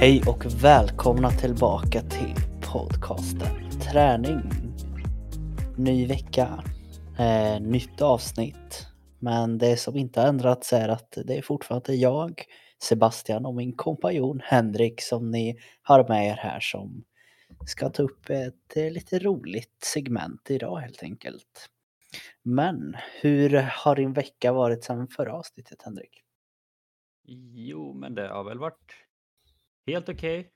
[0.00, 2.34] Hej och välkomna tillbaka till
[2.72, 4.40] podcasten Träning.
[5.76, 6.64] Ny vecka,
[7.18, 8.86] eh, nytt avsnitt.
[9.18, 12.44] Men det som inte har ändrats är att det är fortfarande jag,
[12.82, 17.04] Sebastian och min kompanjon Henrik som ni har med er här som
[17.66, 21.68] ska ta upp ett eh, lite roligt segment idag helt enkelt.
[22.42, 23.50] Men hur
[23.84, 26.22] har din vecka varit sedan förra avsnittet Henrik?
[27.54, 29.07] Jo, men det har väl varit
[29.92, 30.50] helt okej.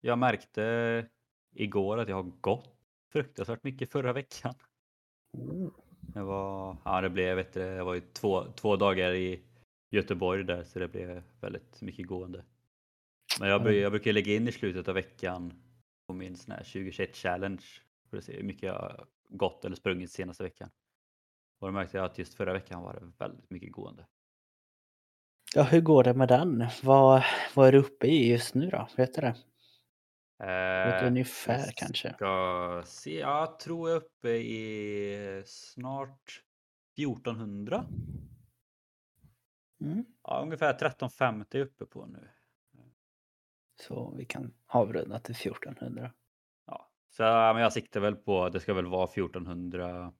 [0.00, 1.06] Jag märkte
[1.54, 2.76] igår att jag har gått
[3.12, 4.54] fruktansvärt mycket förra veckan.
[5.38, 5.70] Mm.
[6.00, 9.40] Det var, ja det blev, vet du, jag var ju två, två dagar i
[9.90, 12.44] Göteborg där så det blev väldigt mycket gående.
[13.40, 15.52] Men jag, jag brukar lägga in i slutet av veckan
[16.06, 17.64] på min sån här 2021 challenge
[18.10, 20.70] för att se hur mycket jag har gått eller sprungit senaste veckan.
[21.60, 24.06] Och då märkte jag att just förra veckan var det väldigt mycket gående.
[25.54, 26.66] Ja, hur går det med den?
[26.82, 28.88] Vad, vad är du uppe i just nu då?
[28.96, 29.34] Vet du det?
[30.42, 32.14] Ett Eh, ungefär jag kanske.
[32.14, 36.42] Ska se, jag tror jag är uppe i snart
[36.96, 37.84] 1400.
[39.80, 40.04] Mm.
[40.22, 42.28] Ja, ungefär 1350 är uppe på nu.
[43.80, 46.12] Så vi kan avrunda till 1400.
[46.66, 50.12] Ja, så men jag siktar väl på det ska väl vara 1400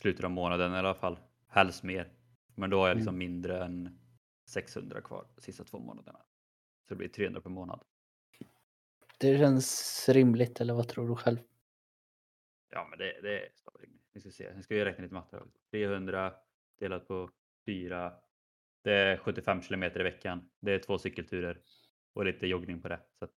[0.00, 1.18] slutet av månaden i alla fall.
[1.48, 2.19] Helst mer.
[2.60, 3.98] Men då har jag liksom mindre än
[4.46, 6.18] 600 kvar de sista två månaderna.
[6.88, 7.84] Så det blir 300 per månad.
[9.18, 11.38] Det känns rimligt eller vad tror du själv?
[12.70, 13.48] Ja, men det, det är
[14.12, 15.36] Vi ska se, nu ska vi räkna lite matte.
[15.36, 15.46] här.
[15.70, 16.34] 300
[16.78, 17.30] delat på
[17.66, 18.12] 4.
[18.82, 20.50] Det är 75 kilometer i veckan.
[20.60, 21.58] Det är två cykelturer
[22.12, 23.00] och lite joggning på det.
[23.18, 23.34] Så att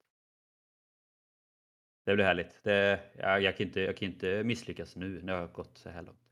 [2.04, 2.62] det blir härligt.
[2.62, 5.90] Det, jag, jag, kan inte, jag kan inte misslyckas nu när jag har gått så
[5.90, 6.31] här långt.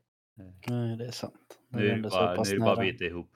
[0.67, 1.59] Nej, det är sant.
[1.69, 3.35] Det Nu är bara, nu är det bara att bita ihop.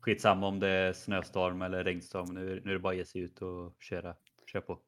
[0.00, 2.34] Skitsamma om det är snöstorm eller regnstorm.
[2.34, 4.14] Nu, nu är det bara att ge sig ut och köra,
[4.52, 4.78] köra på.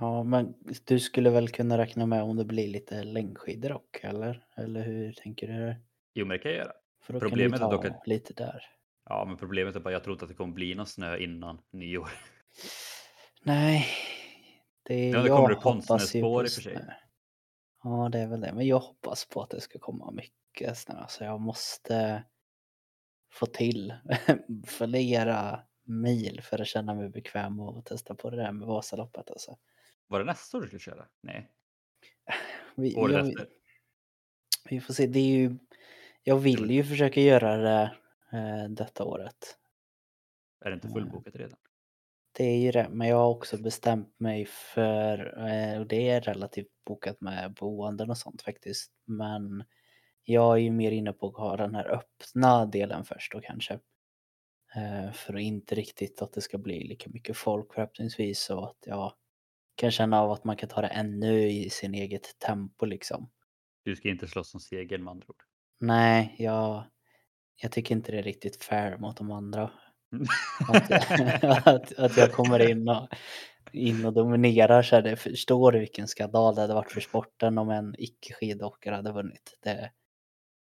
[0.00, 4.46] Ja, men du skulle väl kunna räkna med om det blir lite längdskidor dock, eller?
[4.56, 5.74] Eller hur tänker du?
[6.14, 6.72] Jo, men det kan jag göra.
[7.02, 8.62] För då Problemet är kan du dock ta att- lite där.
[9.08, 11.60] Ja, men problemet är bara jag tror inte att det kommer bli någon snö innan
[11.70, 12.08] nyår.
[13.42, 13.86] Nej,
[14.82, 16.80] det Ja, det jag kommer det hoppas ju på och snö.
[17.82, 18.52] Ja, det är väl det.
[18.52, 21.04] Men jag hoppas på att det ska komma mycket snö.
[21.08, 22.24] Så jag måste
[23.32, 23.94] få till
[24.66, 29.30] flera mil för att känna mig bekväm och testa på det där med Vasaloppet.
[29.30, 29.58] Alltså.
[30.06, 31.08] Var det nästa år du skulle köra?
[31.20, 31.50] Nej,
[32.74, 33.48] Vi, året jag, efter.
[34.64, 35.06] vi får se.
[35.06, 35.58] Det är ju,
[36.22, 37.96] jag vill ju försöka göra det
[38.32, 39.58] eh, detta året.
[40.60, 41.58] Är det inte fullbokat redan?
[42.40, 46.20] Det är ju det, men jag har också bestämt mig för, eh, och det är
[46.20, 49.64] relativt bokat med boenden och sånt faktiskt, men
[50.22, 53.74] jag är ju mer inne på att ha den här öppna delen först då kanske.
[54.76, 58.78] Eh, För att inte riktigt att det ska bli lika mycket folk förhoppningsvis och att
[58.86, 59.12] jag
[59.74, 63.30] kan känna av att man kan ta det ännu i sin eget tempo liksom.
[63.84, 65.42] Du ska inte slåss om segern med andra ord.
[65.80, 66.84] Nej, jag,
[67.62, 69.70] jag tycker inte det är riktigt fair mot de andra.
[70.68, 70.90] Att,
[71.66, 73.08] att, att jag kommer in och,
[73.72, 77.58] in och dominerar så här, det förstår du vilken skandal det hade varit för sporten
[77.58, 79.58] om en icke skidåkare hade vunnit.
[79.62, 79.90] Det,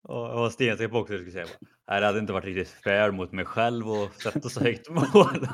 [0.02, 2.68] Och jag var stensäker på också skulle säga bara, "Nej, det hade inte varit riktigt
[2.68, 5.02] fair mot mig själv och sätta så högt mål.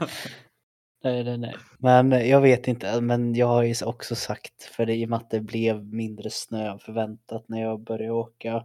[1.04, 1.56] nej, nej, nej.
[1.78, 5.16] Men jag vet inte, men jag har ju också sagt, för det, i och med
[5.16, 8.64] att det blev mindre snö än förväntat när jag började åka,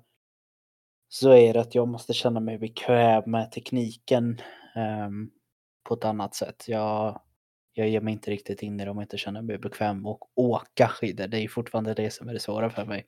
[1.10, 4.42] så är det att jag måste känna mig bekväm med tekniken
[4.76, 5.32] Ehm,
[5.84, 6.66] på ett annat sätt.
[6.68, 7.22] Jag,
[7.74, 10.32] jag ger mig inte riktigt in i det om jag inte känner mig bekväm och
[10.36, 11.28] åka skidor.
[11.28, 13.06] Det är fortfarande det som är det svåra för mig.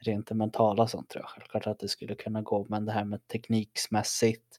[0.00, 3.04] Rent det mentala sånt tror jag självklart att det skulle kunna gå, men det här
[3.04, 4.56] med tekniksmässigt.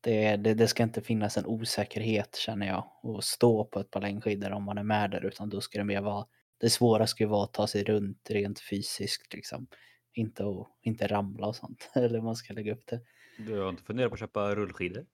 [0.00, 4.00] Det, det, det ska inte finnas en osäkerhet känner jag och stå på ett par
[4.00, 6.26] längdskidor om man är med där utan då ska det mer vara
[6.62, 9.66] det svåra ska ju vara att ta sig runt rent fysiskt liksom.
[10.12, 13.00] Inte, att, inte ramla och sånt eller man ska lägga upp det.
[13.38, 15.06] Du har inte funderat på att köpa rullskidor?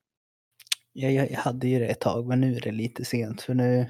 [0.93, 3.87] Ja, jag, hade ju det ett tag men nu är det lite sent för nu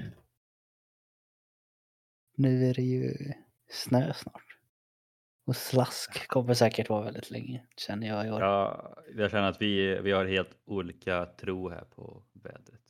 [2.38, 3.32] nu är det ju
[3.70, 4.58] snö snart.
[5.46, 8.40] Och slask kommer säkert vara väldigt länge känner jag i år.
[8.40, 12.80] Ja, jag känner att vi, vi har helt olika tro här på vädret.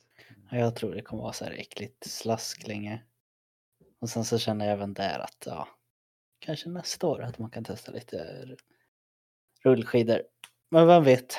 [0.51, 3.03] Ja, Jag tror det kommer vara så här äckligt slask länge.
[3.99, 5.67] Och sen så känner jag även där att ja,
[6.39, 8.47] kanske nästa år att man kan testa lite
[9.63, 10.21] rullskidor.
[10.69, 11.37] Men vem vet?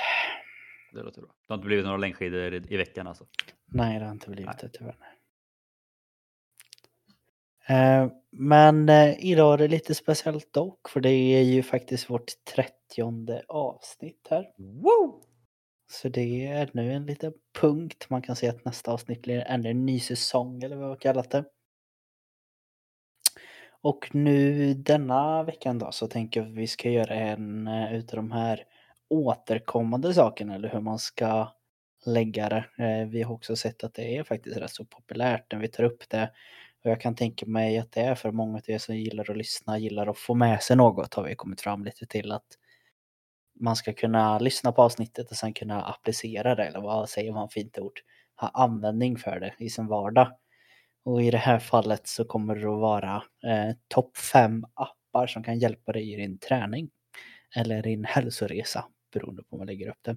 [0.93, 1.31] Det låter bra.
[1.31, 3.27] Det har inte blivit några längdskidor i, i veckan alltså?
[3.67, 4.97] Nej, det har inte blivit det tyvärr.
[7.67, 12.45] Eh, Men eh, idag är det lite speciellt dock, för det är ju faktiskt vårt
[12.55, 14.53] trettionde avsnitt här.
[14.57, 15.23] Woo!
[15.91, 18.07] Så det är ännu en liten punkt.
[18.11, 21.31] Man kan säga att nästa avsnitt blir ännu en ny säsong eller vad vi kallat
[21.31, 21.45] det.
[23.83, 28.17] Och nu denna veckan då så tänker jag att vi ska göra en eh, utav
[28.17, 28.65] de här
[29.11, 31.53] återkommande saken eller hur man ska
[32.07, 32.85] lägga det.
[32.85, 35.85] Eh, vi har också sett att det är faktiskt rätt så populärt när vi tar
[35.85, 36.33] upp det.
[36.85, 39.37] Och jag kan tänka mig att det är för många av er som gillar att
[39.37, 42.47] lyssna, gillar att få med sig något har vi kommit fram lite till att
[43.61, 47.49] man ska kunna lyssna på avsnittet och sen kunna applicera det eller vad säger man
[47.49, 48.01] fint ord?
[48.37, 50.33] Ha användning för det i sin vardag.
[51.05, 55.43] Och i det här fallet så kommer det att vara eh, topp fem appar som
[55.43, 56.91] kan hjälpa dig i din träning.
[57.57, 60.17] Eller din hälsoresa beroende på hur man lägger upp det.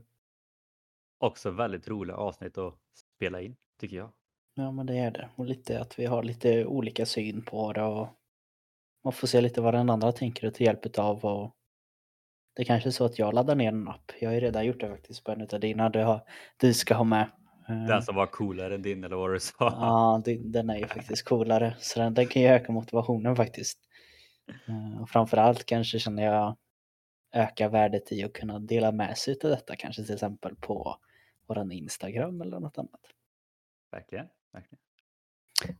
[1.20, 2.74] Också väldigt roliga avsnitt att
[3.16, 4.12] spela in tycker jag.
[4.56, 5.30] Ja men det är det.
[5.36, 8.08] Och lite att vi har lite olika syn på det och
[9.04, 11.56] man får se lite vad den andra tänker och ta hjälp av och
[12.56, 14.12] det kanske är så att jag laddar ner en app.
[14.22, 16.22] Jag har ju redan gjort det faktiskt på en av dina du, har,
[16.58, 17.32] du ska ha med.
[17.70, 19.54] Eh, Den som var coolare än din eller vad du sa.
[19.60, 21.76] Ja, den är ju faktiskt coolare.
[21.80, 23.80] Så den, den kan ju öka motivationen faktiskt.
[24.68, 26.56] Eh, Och framförallt kanske känner jag
[27.34, 29.76] öka värdet i att kunna dela med sig av detta.
[29.76, 30.98] Kanske till exempel på
[31.48, 33.02] våran Instagram eller något annat.
[33.92, 34.28] Verkligen.
[34.52, 34.80] verkligen.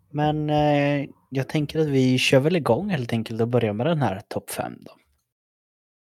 [0.10, 4.02] Men eh, jag tänker att vi kör väl igång helt enkelt och börjar med den
[4.02, 4.92] här topp 5 då.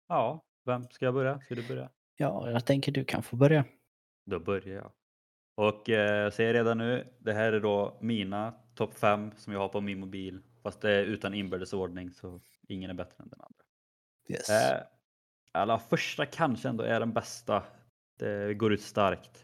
[0.08, 1.40] Ja, vem ska jag börja?
[1.40, 1.90] Ska du börja?
[2.16, 3.64] Ja, jag tänker du kan få börja.
[4.26, 4.92] Då börjar jag.
[5.54, 9.60] Och eh, jag säger redan nu, det här är då mina topp 5 som jag
[9.60, 10.42] har på min mobil.
[10.62, 13.64] Fast det är utan inbördes ordning så ingen är bättre än den andra.
[14.28, 14.50] Yes.
[14.50, 14.82] Eh,
[15.54, 17.62] alla första kanske ändå är den bästa.
[18.18, 19.42] Det går ut starkt.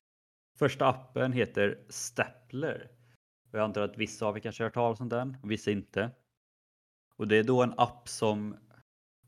[0.58, 2.90] Första appen heter Stapler.
[3.50, 6.10] Jag antar att vissa av er kanske har hört talas om den och vissa inte.
[7.16, 8.56] Och det är då en app som,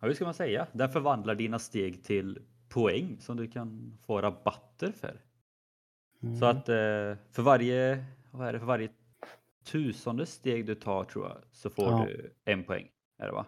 [0.01, 4.23] ja, hur ska man säga, den förvandlar dina steg till poäng som du kan få
[4.23, 5.21] rabatter för.
[6.21, 6.43] Så Mm.
[6.43, 8.89] att eh, för varje, vad är det, för varje
[9.65, 12.07] tusende steg du tar tror jag så får Ja.
[12.07, 12.89] du en poäng.
[13.19, 13.47] Är det va?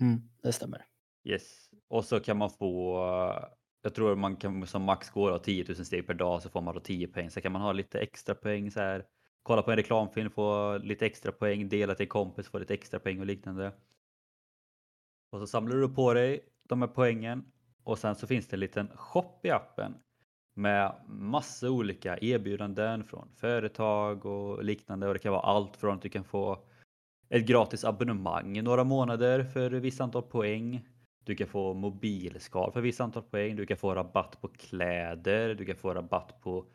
[0.00, 0.84] Mm, det stämmer.
[1.24, 1.70] Yes.
[1.88, 3.00] Och så kan man få,
[3.82, 6.60] jag tror man kan som max gå då 10 000 steg per dag så får
[6.60, 7.30] man då 10 poäng.
[7.30, 9.04] Så kan man ha lite extra poäng så här.
[9.42, 13.00] Kolla på en reklamfilm, få lite extra poäng, dela till en kompis, få lite extra
[13.00, 13.72] poäng och liknande.
[15.32, 17.44] Och så samlar du på dig de här poängen
[17.84, 19.94] och sen så finns det en liten shop i appen
[20.54, 26.02] med massa olika erbjudanden från företag och liknande och det kan vara allt från att
[26.02, 26.58] du kan få
[27.28, 30.88] ett gratis abonnemang i några månader för ett visst antal poäng.
[31.26, 33.56] Du kan få mobilskal för ett visst antal poäng.
[33.56, 35.54] Du kan få rabatt på kläder.
[35.54, 36.66] Du kan få rabatt på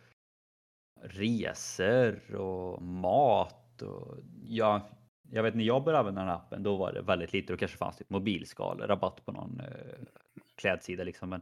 [1.01, 3.81] resor och mat.
[3.81, 4.89] Och ja,
[5.30, 7.53] jag vet när jag började använda den här appen då var det väldigt lite.
[7.53, 10.06] Då kanske fanns typ mobilskal, rabatt på någon eh,
[10.56, 11.30] klädsida liksom.
[11.30, 11.42] Men,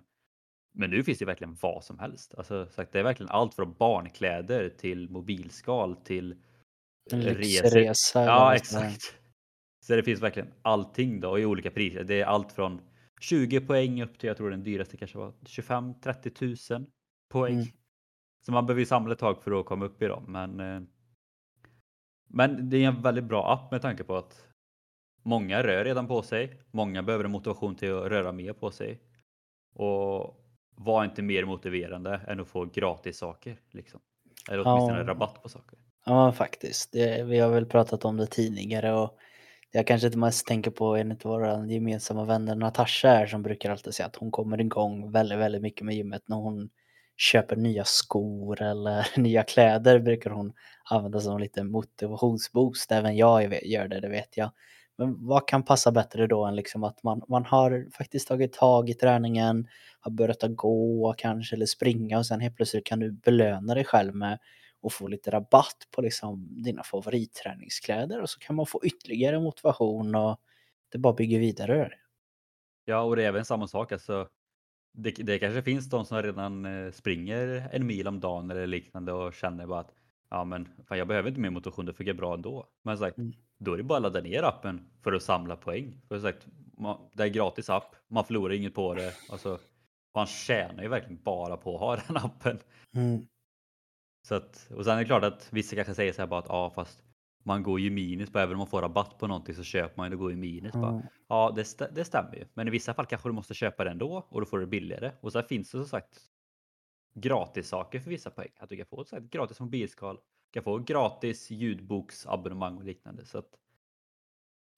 [0.73, 2.35] men nu finns det verkligen vad som helst.
[2.37, 6.35] Alltså, sagt, det är verkligen allt från barnkläder till mobilskal till
[7.11, 7.79] En resor.
[8.15, 9.15] Ja, exakt.
[9.85, 12.03] Så det finns verkligen allting då i olika priser.
[12.03, 12.81] Det är allt från
[13.19, 16.87] 20 poäng upp till, jag tror den dyraste kanske var 25-30 tusen
[17.29, 17.53] poäng.
[17.53, 17.67] Mm.
[18.45, 20.23] Så man behöver ju samla ett tag för att komma upp i dem.
[20.27, 20.81] Men, eh,
[22.27, 24.47] men det är en väldigt bra app med tanke på att
[25.23, 26.61] många rör redan på sig.
[26.71, 28.99] Många behöver en motivation till att röra mer på sig.
[29.73, 30.45] Och
[30.75, 33.59] var inte mer motiverande än att få gratis saker.
[33.71, 33.99] Liksom.
[34.49, 35.07] Eller åtminstone Ja.
[35.07, 35.79] rabatt på saker.
[36.05, 36.91] Ja, faktiskt.
[36.91, 39.17] Det, vi har väl pratat om det tidigare och
[39.71, 43.71] jag kanske inte mest tänker på en av våra gemensamma vänner Natasha här som brukar
[43.71, 46.69] alltid säga att hon kommer igång väldigt, väldigt mycket med gymmet när hon
[47.17, 52.91] köper nya skor eller nya kläder brukar hon använda som lite motivationsboost.
[52.91, 54.51] Även jag gör det, det vet jag.
[54.97, 58.89] Men vad kan passa bättre då än liksom att man, man har faktiskt tagit tag
[58.89, 59.67] i träningen,
[59.99, 63.85] har börjat att gå kanske eller springa och sen helt plötsligt kan du belöna dig
[63.85, 64.39] själv med
[64.81, 70.15] och få lite rabatt på liksom dina favoritträningskläder och så kan man få ytterligare motivation
[70.15, 70.41] och
[70.91, 71.91] det bara bygger vidare.
[72.85, 73.91] Ja, och det är även samma sak.
[73.91, 74.27] Alltså,
[74.93, 79.13] det, det kanske finns de som redan eh, springer en mil om dagen eller liknande
[79.13, 79.93] och känner bara att
[80.29, 82.67] ja, men fan, jag behöver inte mer motivation, det funkar bra ändå.
[82.83, 83.33] Men sagt, Mm.
[83.57, 86.01] då är det bara att ladda ner appen för att samla poäng.
[86.07, 89.13] För sagt, man, det är gratis app, man förlorar inget på det.
[89.31, 89.59] Alltså,
[90.15, 92.59] man tjänar ju verkligen bara på att ha den appen.
[92.95, 93.27] Mm.
[94.21, 96.45] Så att, och sen är det klart att vissa kanske säger så här bara att
[96.49, 97.03] ja, fast
[97.43, 100.07] man går ju minus på även om man får rabatt på någonting så köper man
[100.09, 100.73] ju och går ju minus.
[100.73, 100.91] Bara.
[100.91, 101.01] Mm.
[101.27, 102.45] Ja, det, stä- det stämmer ju.
[102.53, 104.69] Men i vissa fall kanske du måste köpa det ändå och då får du det
[104.69, 105.11] billigare.
[105.21, 106.19] Och sen finns det som sagt
[107.13, 108.49] gratis saker för vissa poäng.
[108.57, 112.83] Att du kan få så här, ett gratis mobilskal, du kan få gratis ljudboksabonnemang och
[112.83, 113.25] liknande.
[113.25, 113.49] Så att,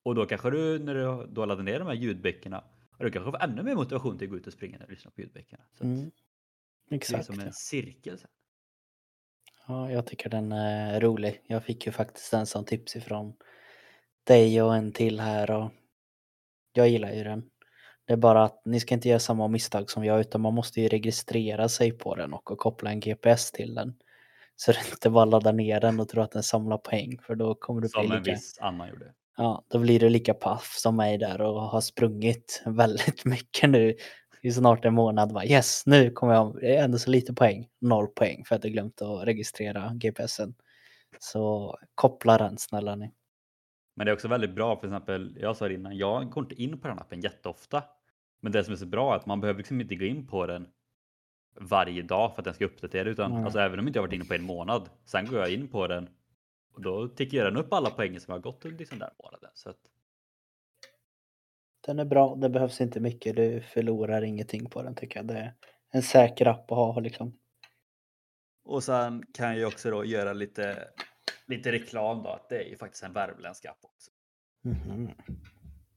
[0.04, 2.64] och då kanske du när du då laddar ner de här ljudböckerna,
[3.00, 5.12] du kanske får ännu mer motivation till att gå ut och springa när du lyssnar
[5.12, 5.64] på ljudböckerna.
[5.74, 6.12] Så att, Mm.
[6.90, 7.26] Det är Exakt.
[7.26, 8.18] som en cirkel.
[8.20, 8.30] sen.
[9.72, 11.42] Ja, jag tycker den är rolig.
[11.48, 13.34] Jag fick ju faktiskt en sån tips ifrån
[14.24, 15.72] dig och en till här och
[16.74, 17.44] jag gillar ju den.
[18.06, 20.82] Det är bara att ni ska inte göra samma misstag som jag utan man måste
[20.82, 23.96] ju registrera sig på den och koppla en GPS till den.
[24.56, 27.56] Så det inte bara laddar ner den och tror att den samlar poäng för då
[27.56, 28.32] kommer du bli Som en lika...
[28.32, 29.14] viss annan gjorde.
[29.38, 33.96] Ja, då blir du lika paff som mig där och har sprungit väldigt mycket nu
[34.42, 35.34] i snart en månad.
[35.34, 39.02] Bara, yes, nu kommer jag, ändå så lite poäng, noll poäng för att jag glömt
[39.02, 40.56] att registrera GPSen.
[41.20, 43.12] Så koppla den snälla ni.
[43.96, 46.62] Men det är också väldigt bra, för exempel, jag sa det innan, jag går inte
[46.62, 47.84] in på den appen jätteofta.
[48.40, 50.46] Men det som är så bra är att man behöver liksom inte gå in på
[50.46, 50.68] den
[51.60, 53.10] varje dag för att den ska uppdatera.
[53.10, 53.44] Utan Nej.
[53.44, 55.88] alltså, även om inte jag varit inne på en månad, sen går jag in på
[55.88, 56.10] den
[56.74, 59.50] och då tickar den upp alla poäng som jag har gått under liksom den månaden.
[59.54, 59.78] Så att,
[61.82, 65.28] Den är bra, det behövs inte mycket, du förlorar ingenting på den tycker jag.
[65.28, 65.54] Det är
[65.92, 67.40] en säker app att ha liksom.
[68.64, 70.88] och sen kan jag också då göra lite,
[71.46, 74.12] lite reklam då, att det är ju faktiskt en värmländsk app också.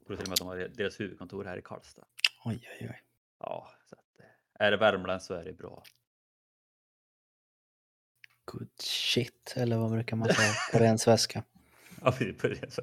[0.04, 2.04] Och då till och med att de har deras huvudkontor här i Karlstad.
[2.44, 3.02] Oj, oj, oj.
[3.40, 5.82] Ja, så att, eh, är det Värmland så är det bra.
[8.44, 11.44] Good shit, eller vad brukar man säga på ren svenska?
[12.04, 12.82] Ja, vi börjar så.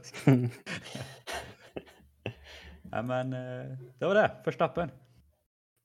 [2.92, 4.92] Ja, men eh, det var det, första appen.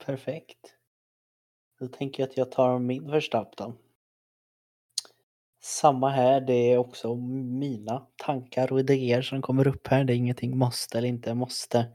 [0.06, 0.75] Perfekt.
[1.80, 3.75] Då tänker jag att jag tar min första app då.
[5.62, 7.14] Samma här, det är också
[7.60, 10.04] mina tankar och idéer som kommer upp här.
[10.04, 11.92] Det är ingenting måste eller inte måste.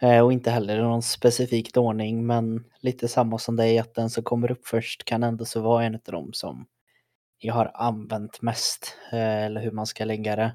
[0.00, 4.10] Eh, och inte heller i någon specifik ordning, men lite samma som dig, att den
[4.10, 6.66] som kommer upp först kan ändå så vara en av dem som
[7.38, 10.52] jag har använt mest, eh, eller hur man ska lägga det.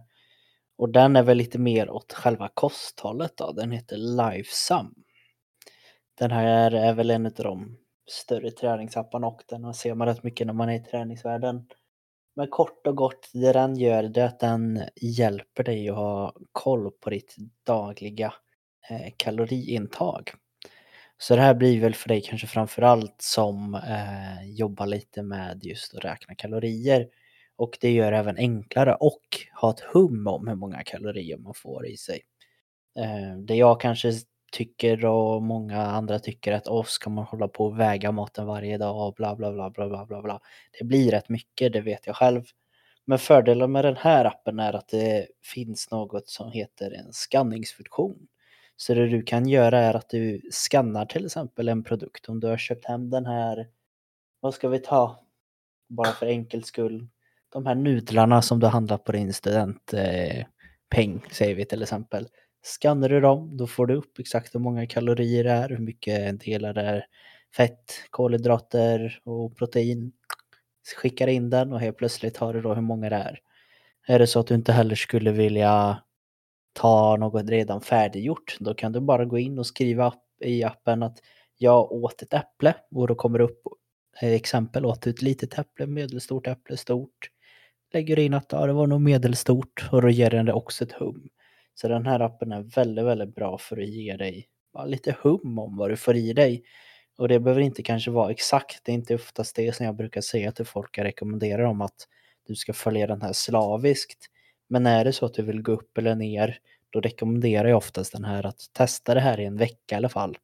[0.79, 4.93] Och den är väl lite mer åt själva kosthållet då, den heter Lifesum.
[6.19, 7.77] Den här är väl en av de
[8.11, 11.67] större träningsapparna och den ser man rätt mycket när man är i träningsvärlden.
[12.35, 16.33] Men kort och gott, det den gör det är att den hjälper dig att ha
[16.51, 18.33] koll på ditt dagliga
[18.89, 20.31] eh, kaloriintag.
[21.17, 25.95] Så det här blir väl för dig kanske framförallt som eh, jobbar lite med just
[25.95, 27.07] att räkna kalorier.
[27.59, 29.21] Och det gör det även enklare och
[29.61, 32.21] ha ett hum om hur många kalorier man får i sig.
[32.99, 34.11] Eh, det jag kanske
[34.51, 38.77] tycker och många andra tycker att åh, ska man hålla på och väga maten varje
[38.77, 40.39] dag och bla bla bla bla bla bla bla.
[40.79, 42.43] Det blir rätt mycket, det vet jag själv.
[43.05, 48.27] Men fördelen med den här appen är att det finns något som heter en skanningsfunktion.
[48.75, 52.29] Så det du kan göra är att du skannar till exempel en produkt.
[52.29, 53.67] Om du har köpt hem den här,
[54.39, 55.19] vad ska vi ta?
[55.89, 57.07] Bara för enkel skull.
[57.53, 60.43] De här nudlarna som du handlar på din studentpeng,
[60.95, 62.27] eh, säger vi till exempel.
[62.63, 66.39] Skannar du dem, då får du upp exakt hur många kalorier det är, hur mycket
[66.39, 67.05] delar det är
[67.55, 70.11] fett, kolhydrater och protein.
[70.97, 73.39] Skickar in den och helt plötsligt har du då hur många det är.
[74.07, 76.03] Är det så att du inte heller skulle vilja
[76.73, 81.17] ta något redan färdiggjort, då kan du bara gå in och skriva i appen att
[81.57, 83.61] jag åt ett äpple och då kommer det upp
[84.21, 87.29] exempel, åt ett litet äpple, medelstort äpple, stort.
[87.93, 90.83] Lägger du in att ja, det var nog medelstort och då ger den det också
[90.83, 91.29] ett hum.
[91.73, 95.59] Så den här appen är väldigt, väldigt bra för att ge dig bara lite hum
[95.59, 96.63] om vad du får i dig.
[97.17, 100.21] Och det behöver inte kanske vara exakt, det är inte oftast det som jag brukar
[100.21, 102.07] säga till folk, jag rekommenderar om att
[102.47, 104.25] du ska följa den här slaviskt.
[104.69, 108.11] Men är det så att du vill gå upp eller ner, då rekommenderar jag oftast
[108.11, 110.37] den här att testa det här i en vecka i alla fall.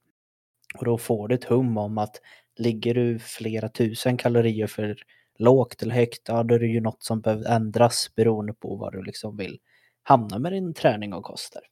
[0.78, 2.22] Och då får du ett hum om att
[2.58, 4.98] ligger du flera tusen kalorier för
[5.40, 8.94] lågt eller högt, ja då är det ju något som behöver ändras beroende på vad
[8.94, 9.60] du liksom vill
[10.04, 11.64] hamna med din träning och kost där.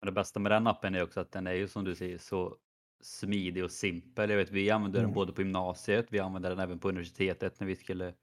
[0.00, 2.18] Men det bästa med den appen är också att den är ju som du säger
[2.18, 2.56] så
[3.02, 4.30] smidig och simpel.
[4.30, 5.14] Jag vet, vi använder den Mm.
[5.14, 8.14] både på gymnasiet, vi använder den även på universitetet när vi skulle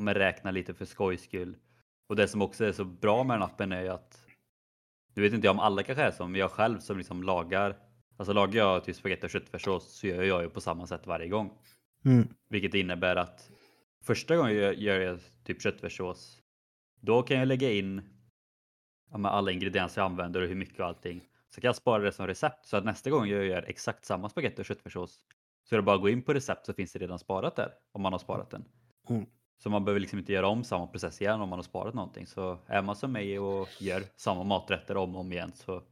[0.00, 1.56] ja, räkna lite för skojs skull.
[2.08, 4.22] Och det som också är så bra med den appen är ju att
[5.14, 7.76] nu vet inte jag om alla kanske är så, men jag själv som liksom lagar,
[8.16, 11.28] alltså lagar jag typ spagetti och köttfärssås så gör jag ju på samma sätt varje
[11.28, 11.58] gång.
[12.04, 12.28] Mm.
[12.48, 13.50] Vilket innebär att
[14.06, 16.42] första gången jag gör jag typ köttfärssås,
[17.00, 18.02] då kan jag lägga in
[19.10, 21.28] ja, alla ingredienser jag använder och hur mycket och allting.
[21.48, 24.28] Så kan jag spara det som recept så att nästa gång jag gör exakt samma
[24.28, 25.20] spagetti och köttfärssås
[25.64, 27.72] så är det bara att gå in på recept så finns det redan sparat där
[27.92, 28.64] om man har sparat den.
[29.08, 29.26] Mm.
[29.58, 32.26] Så man behöver liksom inte göra om samma process igen om man har sparat någonting.
[32.26, 35.82] Så är man som mig och gör samma maträtter om och om igen så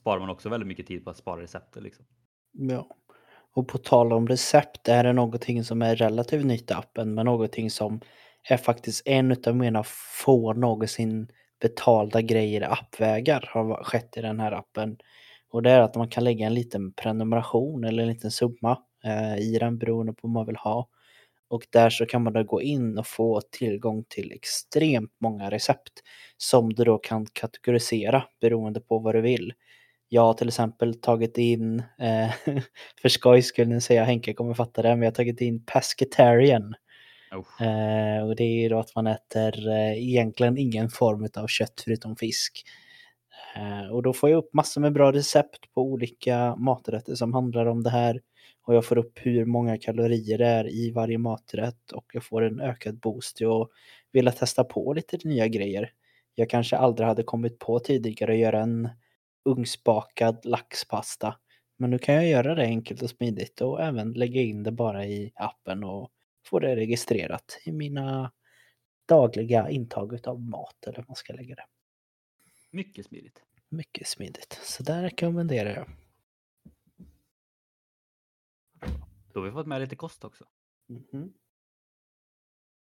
[0.00, 1.82] sparar man också väldigt mycket tid på att spara receptet.
[1.82, 2.04] Liksom.
[2.52, 2.86] Ja.
[3.54, 7.26] Och på tal om recept, är det någonting som är relativt nytt i appen, men
[7.26, 8.00] någonting som
[8.48, 9.84] är faktiskt en av mina
[10.24, 11.28] få någonsin
[11.60, 14.96] betalda grejer i appvägar har skett i den här appen.
[15.50, 19.36] Och det är att man kan lägga en liten prenumeration eller en liten summa eh,
[19.36, 20.88] i den beroende på vad man vill ha.
[21.48, 25.92] Och där så kan man då gå in och få tillgång till extremt många recept
[26.36, 29.52] som du då kan kategorisera beroende på vad du vill.
[30.14, 32.30] Jag har till exempel tagit in, eh,
[33.02, 36.74] för skoj skulle jag säga, Henke kommer fatta det, men jag har tagit in pescatarian.
[37.32, 37.66] Oh.
[37.66, 42.16] Eh, och det är då att man äter eh, egentligen ingen form av kött förutom
[42.16, 42.62] fisk.
[43.56, 47.66] Eh, och då får jag upp massor med bra recept på olika maträtter som handlar
[47.66, 48.20] om det här.
[48.62, 52.42] Och jag får upp hur många kalorier det är i varje maträtt och jag får
[52.42, 53.68] en ökad boost till att
[54.12, 55.90] vilja testa på lite nya grejer.
[56.34, 58.88] Jag kanske aldrig hade kommit på tidigare att göra en
[59.44, 61.38] ugnsbakad laxpasta.
[61.76, 65.06] Men nu kan jag göra det enkelt och smidigt och även lägga in det bara
[65.06, 66.12] i appen och
[66.46, 68.32] få det registrerat i mina
[69.08, 71.66] dagliga intag av mat eller vad man ska lägga det.
[72.70, 73.42] Mycket smidigt.
[73.68, 74.60] Mycket smidigt.
[74.62, 75.90] Så där rekommenderar jag.
[79.32, 80.44] Då har vi fått med lite kost också.
[80.88, 81.32] Mhm.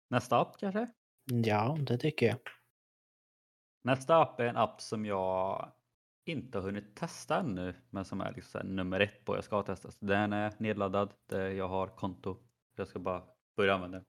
[0.08, 0.88] Nästa app kanske?
[1.26, 2.38] Ja, det tycker jag.
[3.82, 5.72] Nästa app är en app som jag
[6.32, 9.44] inte har hunnit testa ännu, men som är liksom så här nummer ett på jag
[9.44, 9.92] ska testa.
[9.92, 12.38] Så Den är nedladdad, där jag har konto.
[12.76, 13.24] Jag ska bara
[13.56, 14.06] börja använda den.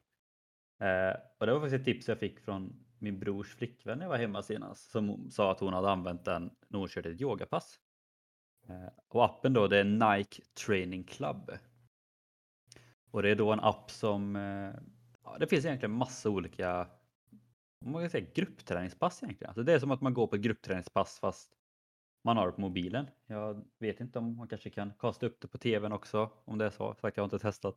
[0.88, 4.10] Eh, och det var faktiskt ett tips jag fick från min brors flickvän när jag
[4.10, 7.80] var hemma senast som sa att hon hade använt den när hon körde ett yogapass.
[8.68, 11.50] Eh, och appen då det är Nike Training Club.
[13.10, 14.74] Och det är då en app som eh,
[15.24, 16.88] ja, det finns egentligen massa olika
[17.84, 19.48] om man kan säga gruppträningspass egentligen.
[19.48, 21.50] Alltså det är som att man går på ett gruppträningspass fast
[22.24, 23.06] man har det på mobilen.
[23.26, 26.64] Jag vet inte om man kanske kan kasta upp det på tvn också om det
[26.64, 26.94] är så.
[26.94, 27.76] Sagt, jag har inte testat.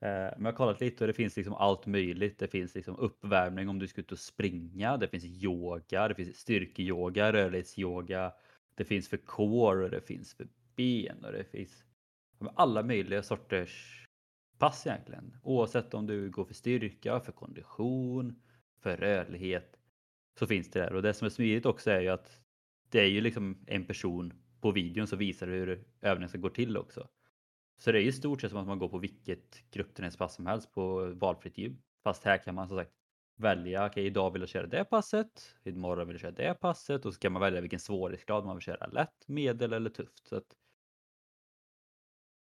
[0.00, 2.38] Eh, Men jag har kollat lite och det finns liksom allt möjligt.
[2.38, 4.96] Det finns liksom uppvärmning om du ska ut och springa.
[4.96, 8.32] Det finns yoga, det finns styrkeyoga, rörlighetsyoga.
[8.74, 11.84] Det finns för core och det finns för ben och det finns
[12.54, 14.06] alla möjliga sorters
[14.58, 15.36] pass egentligen.
[15.42, 18.42] Oavsett om du går för styrka, för kondition,
[18.82, 19.76] för rörlighet
[20.38, 20.92] så finns det där.
[20.92, 22.45] Och det som är smidigt också är ju att
[22.90, 26.76] det är ju liksom en person på videon som visar hur övningen ska gå till
[26.76, 27.08] också.
[27.78, 30.46] Så det är ju i stort sett som att man går på vilket gruppträningspass som
[30.46, 31.82] helst på valfritt gym.
[32.04, 32.92] Fast här kan man som sagt
[33.36, 37.06] välja, okej okay, idag vill jag köra det passet, imorgon vill jag köra det passet
[37.06, 40.26] och så kan man välja vilken svårighetsgrad man vill köra, lätt, medel eller tufft.
[40.26, 40.56] Så att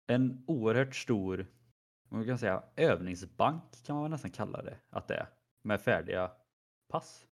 [0.06, 1.46] en oerhört stor,
[2.08, 5.28] man kan säga övningsbank kan man nästan kalla det att det är,
[5.62, 6.30] med färdiga
[6.88, 7.26] pass.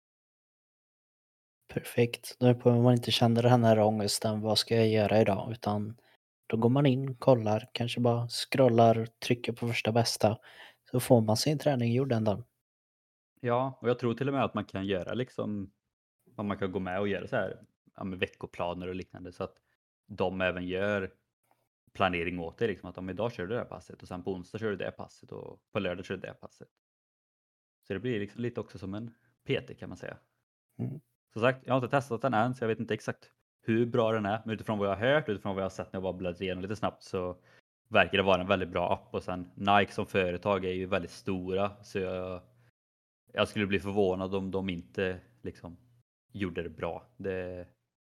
[1.68, 2.36] Perfekt.
[2.38, 5.52] Då behöver man inte känna den här ångesten, vad ska jag göra idag?
[5.52, 5.96] Utan
[6.46, 10.38] då går man in, kollar, kanske bara scrollar, trycker på första bästa.
[10.90, 12.44] Så får man sin träning gjord den dagen.
[13.40, 15.72] Ja, och jag tror till och med att man kan göra liksom,
[16.36, 17.62] att man kan gå med och göra så här
[17.94, 19.54] ja, med veckoplaner och liknande så att
[20.06, 21.12] de även gör
[21.92, 22.68] planering åt dig.
[22.68, 24.76] Liksom, att om idag kör du det här passet och sen på onsdag kör du
[24.76, 26.68] det passet och på lördag kör du det passet.
[27.86, 30.18] Så det blir liksom lite också som en PT kan man säga.
[30.78, 31.00] Mm.
[31.38, 33.30] Som sagt, jag har inte testat den än så jag vet inte exakt
[33.62, 34.42] hur bra den är.
[34.44, 36.40] Men utifrån vad jag har hört, utifrån vad jag har sett när jag bara bläddrat
[36.40, 37.36] igenom lite snabbt så
[37.88, 39.14] verkar det vara en väldigt bra app.
[39.14, 42.40] Och sen Nike som företag är ju väldigt stora så jag,
[43.32, 45.76] jag skulle bli förvånad om de inte liksom
[46.32, 47.06] gjorde det bra.
[47.16, 47.66] Det,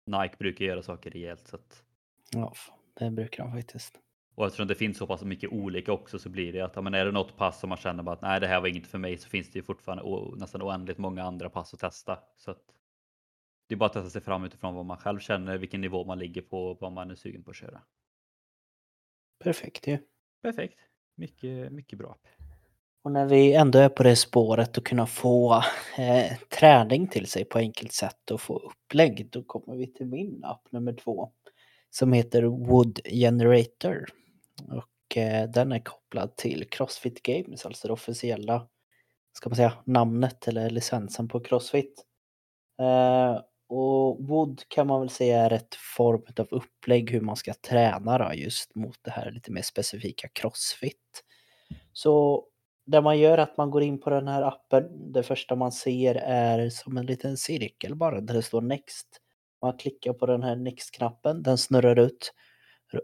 [0.07, 1.47] Nike brukar göra saker rejält.
[1.47, 1.85] Så att...
[2.31, 2.53] Ja,
[2.95, 4.01] det brukar de faktiskt.
[4.35, 6.95] Och eftersom det finns så pass mycket olika också så blir det att ja, men
[6.95, 9.19] är det något pass som man känner att nej det här var inget för mig
[9.19, 10.05] så finns det ju fortfarande
[10.37, 12.19] nästan oändligt många andra pass att testa.
[12.37, 12.63] Så att
[13.66, 16.18] det är bara att testa sig fram utifrån vad man själv känner, vilken nivå man
[16.18, 17.83] ligger på och vad man är sugen på att köra.
[19.44, 19.92] Perfekt ju.
[19.92, 19.98] Ja.
[20.42, 20.79] Perfekt.
[21.14, 22.16] Mycket, mycket bra.
[23.05, 25.55] Och när vi ändå är på det spåret att kunna få
[25.98, 30.44] eh, träning till sig på enkelt sätt och få upplägg, då kommer vi till min
[30.44, 31.33] app nummer två
[31.90, 34.07] som heter Wood Generator.
[34.68, 38.68] Och eh, den är kopplad till Crossfit Games, alltså det officiella,
[39.33, 42.05] ska man säga, namnet eller licensen på Crossfit.
[42.81, 43.40] Eh,
[43.75, 48.19] och Wood kan man väl säga är ett form av upplägg hur man ska träna
[48.19, 51.25] då, just mot det här lite mer specifika Crossfit.
[51.93, 52.45] Så
[52.87, 55.13] det man gör är att man går in på den här appen.
[55.13, 59.09] Det första man ser är som en liten cirkel bara där det står Next.
[59.63, 62.33] Man klickar på den här Next-knappen, den snurrar ut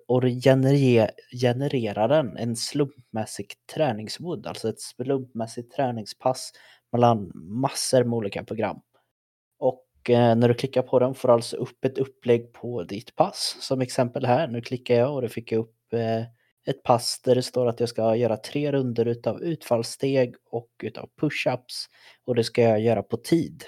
[0.08, 1.10] och generer,
[1.42, 6.52] genererar den en slumpmässig träningswood, alltså ett slumpmässigt träningspass
[6.92, 8.80] mellan massor med olika program.
[10.10, 13.56] Eh, när du klickar på den får du alltså upp ett upplägg på ditt pass.
[13.60, 16.22] Som exempel här, nu klickar jag och då fick jag upp eh,
[16.66, 21.08] ett pass där det står att jag ska göra tre runder utav utfallssteg och utav
[21.20, 21.88] push-ups
[22.24, 23.64] och det ska jag göra på tid.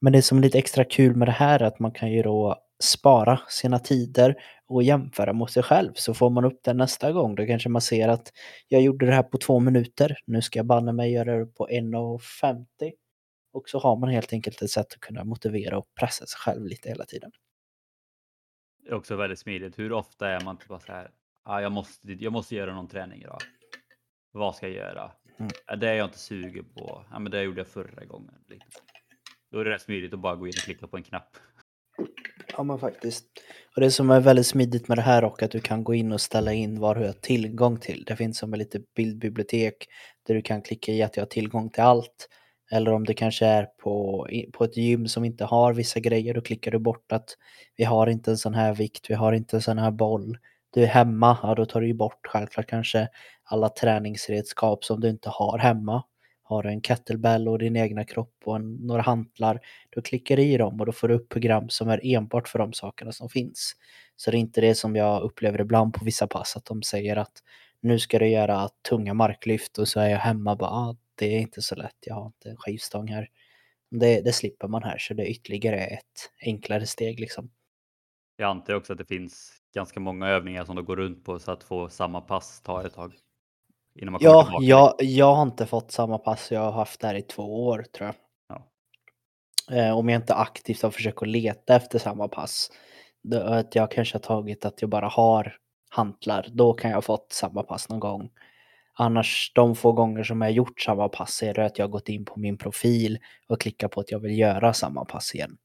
[0.00, 2.22] Men det som är lite extra kul med det här är att man kan ju
[2.22, 7.12] då spara sina tider och jämföra mot sig själv så får man upp den nästa
[7.12, 7.34] gång.
[7.34, 8.32] Då kanske man ser att
[8.68, 10.16] jag gjorde det här på två minuter.
[10.26, 12.64] Nu ska jag banne mig göra det på 1.50.
[13.52, 16.66] Och så har man helt enkelt ett sätt att kunna motivera och pressa sig själv
[16.66, 17.30] lite hela tiden.
[18.84, 19.78] Det är också väldigt smidigt.
[19.78, 21.10] Hur ofta är man typ bara så här?
[21.44, 23.38] Ah, jag, måste, jag måste göra någon träning idag.
[24.32, 25.12] Vad ska jag göra?
[25.38, 25.80] Mm.
[25.80, 27.04] Det är jag inte sugen på.
[27.10, 28.34] Ja, men det gjorde jag förra gången.
[29.50, 31.36] Då är det rätt smidigt att bara gå in och klicka på en knapp.
[32.56, 33.26] Ja men faktiskt.
[33.74, 36.12] Och det som är väldigt smidigt med det här och att du kan gå in
[36.12, 38.04] och ställa in vad du har tillgång till.
[38.04, 39.86] Det finns som ett litet bildbibliotek
[40.26, 42.28] där du kan klicka i att jag har tillgång till allt.
[42.72, 46.40] Eller om det kanske är på, på ett gym som inte har vissa grejer, då
[46.40, 47.36] klickar du bort att
[47.76, 50.38] vi har inte en sån här vikt, vi har inte en sån här boll.
[50.70, 53.08] Du är hemma, ja då tar du ju bort självklart kanske
[53.44, 56.02] alla träningsredskap som du inte har hemma.
[56.42, 60.42] Har du en kettlebell och din egna kropp och en, några hantlar, då klickar du
[60.42, 63.28] i dem och då får du upp program som är enbart för de sakerna som
[63.28, 63.72] finns.
[64.16, 67.16] Så det är inte det som jag upplever ibland på vissa pass, att de säger
[67.16, 67.32] att
[67.82, 71.40] nu ska du göra tunga marklyft och så är jag hemma bara, ah, det är
[71.40, 73.28] inte så lätt, jag har inte en skivstång här.
[73.90, 77.50] Det, det slipper man här, så det är ytterligare ett enklare steg liksom.
[78.36, 81.50] Jag antar också att det finns ganska många övningar som du går runt på så
[81.50, 83.14] att få samma pass tar ett tag.
[83.94, 87.22] Innan man ja, jag, jag har inte fått samma pass jag har haft där i
[87.22, 88.14] två år tror jag.
[89.68, 89.76] Ja.
[89.76, 92.70] Eh, om jag inte aktivt har försökt att leta efter samma pass.
[93.34, 95.56] Att jag kanske har tagit att jag bara har
[95.90, 98.30] hantlar, då kan jag ha fått samma pass någon gång.
[98.94, 102.08] Annars de få gånger som jag gjort samma pass är det att jag har gått
[102.08, 105.58] in på min profil och klickat på att jag vill göra samma pass igen.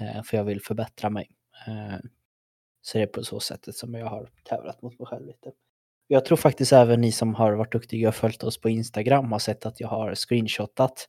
[0.00, 1.30] Eh, för jag vill förbättra mig.
[1.66, 1.98] Eh,
[2.82, 5.52] så det är på så sättet som jag har tävlat mot mig själv lite.
[6.06, 9.38] Jag tror faktiskt även ni som har varit duktiga och följt oss på Instagram har
[9.38, 11.08] sett att jag har screenshotat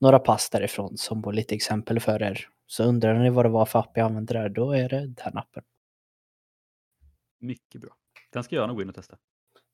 [0.00, 2.48] några pass därifrån som var lite exempel för er.
[2.66, 5.38] Så undrar ni vad det var för app jag använde där, då är det den
[5.38, 5.62] appen.
[7.38, 7.96] Mycket bra.
[8.32, 9.18] Den ska jag nog gå in och testa.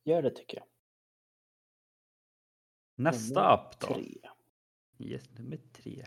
[0.05, 0.66] Gör det tycker jag.
[2.97, 3.87] Nästa nummer app då?
[3.87, 4.15] Tre.
[4.99, 6.07] Yes, nummer tre.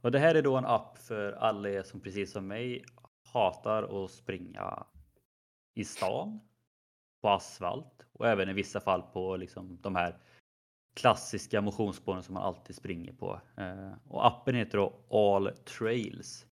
[0.00, 2.84] Och det här är då en app för alla er som precis som mig
[3.32, 4.86] hatar att springa
[5.74, 6.40] i stan,
[7.22, 10.18] på asfalt och även i vissa fall på liksom de här
[10.94, 13.40] klassiska motionsspåren som man alltid springer på.
[13.56, 16.46] Eh, och appen heter då All Trails.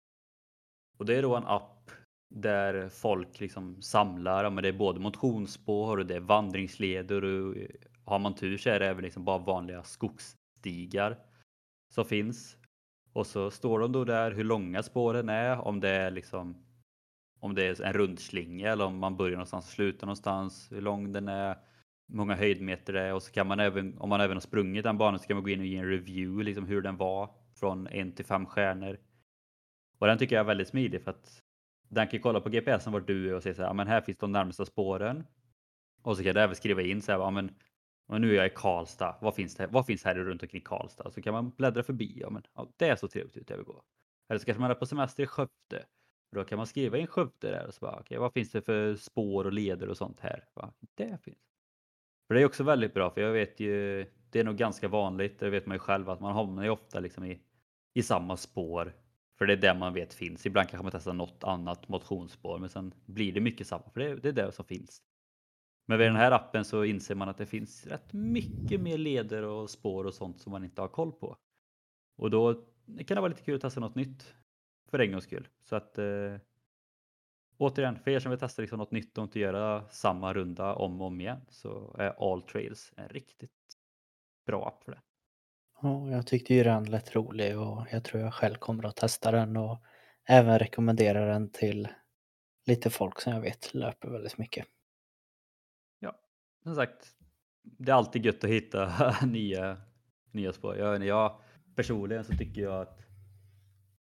[0.97, 1.91] Och det är då en app
[2.35, 7.55] där folk liksom samlar, men det är både motionsspår och det är vandringsleder och
[8.09, 11.17] har man tur så är det även liksom bara vanliga skogsstigar
[11.93, 12.57] som finns.
[13.13, 16.65] Och så står de då där hur långa spåren är, om det är liksom
[17.39, 21.11] om det är en rundslinga eller om man börjar någonstans och slutar någonstans, hur lång
[21.11, 21.57] den är,
[22.07, 24.83] hur många höjdmeter det är och så kan man även, om man även har sprungit
[24.83, 27.29] den banan så kan man gå in och ge en review, liksom hur den var
[27.55, 28.97] från en till fem stjärnor.
[29.99, 31.43] Och den tycker jag är väldigt smidig för att
[31.89, 34.17] den kan kolla på GPSen vart du är och säga så här, men här finns
[34.17, 35.25] de närmsta spåren.
[36.01, 37.31] Och så kan du även skriva in så här, ja,
[38.09, 39.15] men nu är jag i Karlstad.
[39.21, 39.67] Vad finns det?
[39.67, 41.11] Vad finns här runt omkring Karlstad?
[41.11, 42.17] Så kan man bläddra förbi.
[42.21, 43.49] Ja, men ja, det är så trevligt ut.
[43.49, 43.83] Jag vill gå.
[44.29, 45.85] Eller så kanske man är på semester i Skövde.
[46.31, 48.95] Då kan man skriva in Skövde där och så bara, okay, vad finns det för
[48.95, 50.45] spår och leder och sånt här?
[50.55, 51.37] Bara, det finns.
[52.27, 55.39] För det är också väldigt bra, för jag vet ju, det är nog ganska vanligt,
[55.39, 57.41] det vet man ju själv, att man hamnar ju ofta liksom i,
[57.93, 58.93] i samma spår.
[59.37, 60.45] För det är det man vet finns.
[60.45, 64.15] Ibland kanske man testar något annat motionsspår, men sen blir det mycket samma, för det,
[64.15, 65.01] det är det som finns.
[65.89, 69.43] Men med den här appen så inser man att det finns rätt mycket mer leder
[69.43, 71.37] och spår och sånt som man inte har koll på.
[72.17, 74.33] Och då kan det vara lite kul att testa något nytt
[74.89, 75.47] för en gångs skull.
[75.63, 76.35] Så att eh,
[77.57, 81.01] återigen, för er som vill testa liksom något nytt och inte göra samma runda om
[81.01, 83.51] och om igen så är All Trails en riktigt
[84.45, 85.01] bra app för det.
[85.81, 89.31] Ja, jag tyckte ju den lät rolig och jag tror jag själv kommer att testa
[89.31, 89.83] den och
[90.25, 91.87] även rekommendera den till
[92.65, 94.65] lite folk som jag vet löper väldigt mycket
[96.69, 97.15] som sagt,
[97.63, 99.77] det är alltid gött att hitta nya,
[100.31, 100.77] nya spår.
[100.77, 101.39] Jag, jag,
[101.75, 102.99] personligen så tycker jag att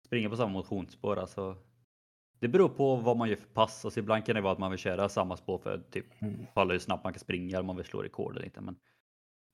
[0.06, 1.58] springa på samma motionsspår, alltså
[2.40, 3.86] det beror på vad man gör för pass.
[3.86, 6.46] Alltså ibland kan det vara att man vill köra samma spår för typ mm.
[6.54, 8.62] kolla hur snabbt man kan springa eller man vill slå rekord eller inte.
[8.62, 8.76] Men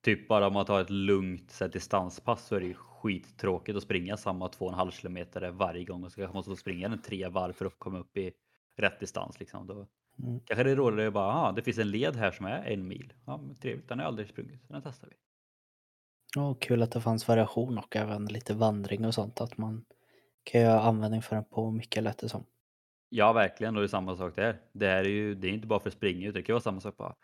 [0.04, 3.78] typ bara om man tar ett lugnt så här, distanspass så är det ju skittråkigt
[3.78, 7.28] att springa samma 2,5 kilometer varje gång och så kanske man måste springa en tre
[7.28, 8.32] varv för att komma upp i
[8.78, 9.40] rätt distans.
[9.40, 9.68] Liksom.
[9.68, 9.88] Då,
[10.24, 10.40] Mm.
[10.40, 12.88] Kanske det är roligare att bara, ah, det finns en led här som är en
[12.88, 13.14] mil.
[13.26, 15.16] Ja, trevligt, den har jag aldrig sprungit, den testar vi.
[16.36, 19.86] Ja, kul att det fanns variation och även lite vandring och sånt, att man
[20.44, 22.46] kan göra användning för den på mycket lätt det som.
[23.10, 24.62] Ja, verkligen, och det är samma sak där.
[24.72, 26.98] Det är ju, det är inte bara för springa, utan det kan vara samma sak
[26.98, 27.16] bara,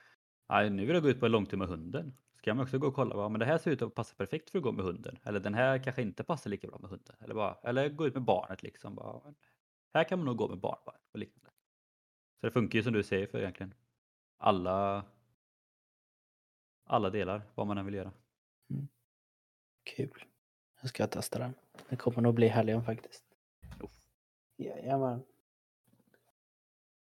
[0.47, 2.13] ah, nu vill jag gå ut på en långtur med hunden.
[2.35, 3.29] Så kan man också gå och kolla, va?
[3.29, 5.17] men det här ser ut att passa perfekt för att gå med hunden.
[5.23, 7.15] Eller den här kanske inte passar lika bra med hunden.
[7.19, 8.95] Eller, bara, eller gå ut med barnet liksom.
[8.95, 9.33] Bara,
[9.93, 11.42] här kan man nog gå med barn bara, och liknande.
[12.43, 13.73] Så det funkar ju som du säger för egentligen
[14.37, 15.05] alla
[16.85, 18.11] alla delar, vad man än vill göra.
[19.83, 20.23] Kul.
[20.81, 21.53] Jag ska testa den.
[21.89, 23.23] Det kommer nog bli helgen faktiskt.
[24.57, 25.23] Jajamän.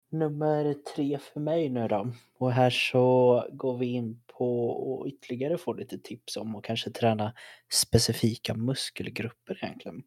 [0.09, 2.11] Nummer tre för mig nu då.
[2.37, 6.91] Och här så går vi in på att ytterligare få lite tips om att kanske
[6.91, 7.33] träna
[7.69, 10.03] specifika muskelgrupper egentligen.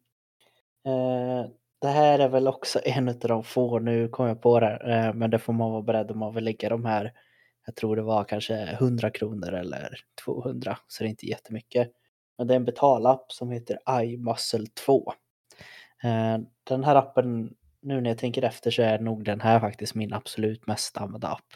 [0.85, 1.45] Eh,
[1.83, 5.13] det här är väl också en av de få, nu kom jag på det, eh,
[5.13, 7.13] men det får man vara beredd om man vill lägga de här,
[7.65, 11.91] jag tror det var kanske 100 kronor eller 200, så det är inte jättemycket.
[12.37, 15.13] Men det är en betalapp som heter iMuscle 2.
[16.03, 19.95] Eh, den här appen, nu när jag tänker efter så är nog den här faktiskt
[19.95, 21.53] min absolut mest använda app.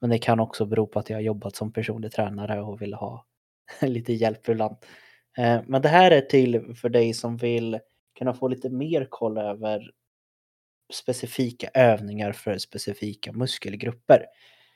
[0.00, 2.94] Men det kan också bero på att jag har jobbat som personlig tränare och vill
[2.94, 3.26] ha
[3.80, 4.76] lite hjälp ibland.
[5.38, 7.78] Eh, men det här är till för dig som vill
[8.18, 9.90] kunna få lite mer koll över
[10.92, 14.26] specifika övningar för specifika muskelgrupper.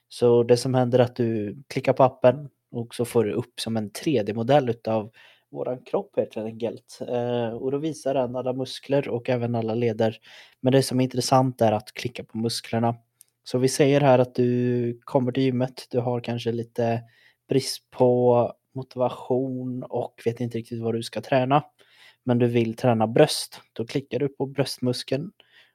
[0.09, 3.61] Så det som händer är att du klickar på appen och så får du upp
[3.61, 5.11] som en 3D-modell utav
[5.51, 6.99] våran kropp helt enkelt.
[7.09, 10.19] Eh, och då visar den alla muskler och även alla leder.
[10.61, 12.97] Men det som är intressant är att klicka på musklerna.
[13.45, 17.03] Så vi säger här att du kommer till gymmet, du har kanske lite
[17.49, 21.63] brist på motivation och vet inte riktigt vad du ska träna.
[22.25, 23.61] Men du vill träna bröst.
[23.73, 25.33] Då klickar du på bröstmuskeln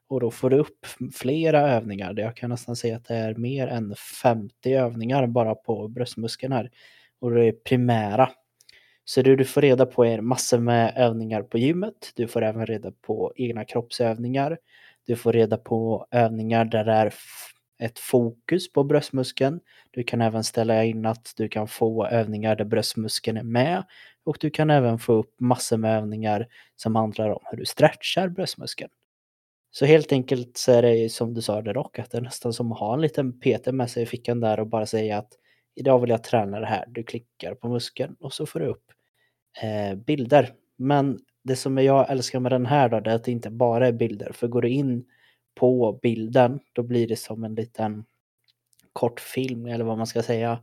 [0.10, 2.14] och då får du upp flera övningar.
[2.18, 6.72] Jag kan nästan säga att det är mer än 50 övningar bara på bröstmuskeln här.
[7.20, 8.30] Och det är primära.
[9.06, 12.12] Så det du får reda på är massor med övningar på gymmet.
[12.16, 14.58] Du får även reda på egna kroppsövningar.
[15.06, 17.14] Du får reda på övningar där det är
[17.80, 19.60] ett fokus på bröstmuskeln.
[19.92, 23.84] Du kan även ställa in att du kan få övningar där bröstmuskeln är med
[24.28, 28.28] och du kan även få upp massor med övningar som handlar om hur du stretchar
[28.28, 28.90] bröstmuskeln.
[29.72, 32.54] Så helt enkelt så är det som du sa där dock, att det är nästan
[32.54, 35.34] som att ha en liten PT med sig i fickan där och bara säga att
[35.76, 36.86] idag vill jag träna det här.
[36.88, 38.84] Du klickar på muskeln och så får du upp
[39.62, 40.54] eh, bilder.
[40.76, 43.88] Men det som jag älskar med den här då, det är att det inte bara
[43.88, 44.32] är bilder.
[44.32, 45.06] För går du in
[45.56, 48.06] på bilden, då blir det som en liten
[48.94, 50.60] kort film eller vad man ska säga.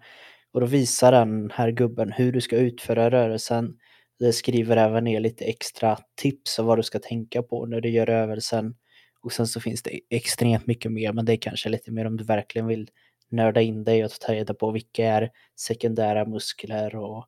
[0.55, 3.79] Och då visar den här gubben hur du ska utföra rörelsen.
[4.19, 7.91] Det skriver även ner lite extra tips om vad du ska tänka på när du
[7.91, 8.75] gör rörelsen.
[9.21, 12.17] Och sen så finns det extremt mycket mer, men det är kanske lite mer om
[12.17, 12.91] du verkligen vill
[13.31, 17.19] nörda in dig och ta reda på vilka är sekundära muskler och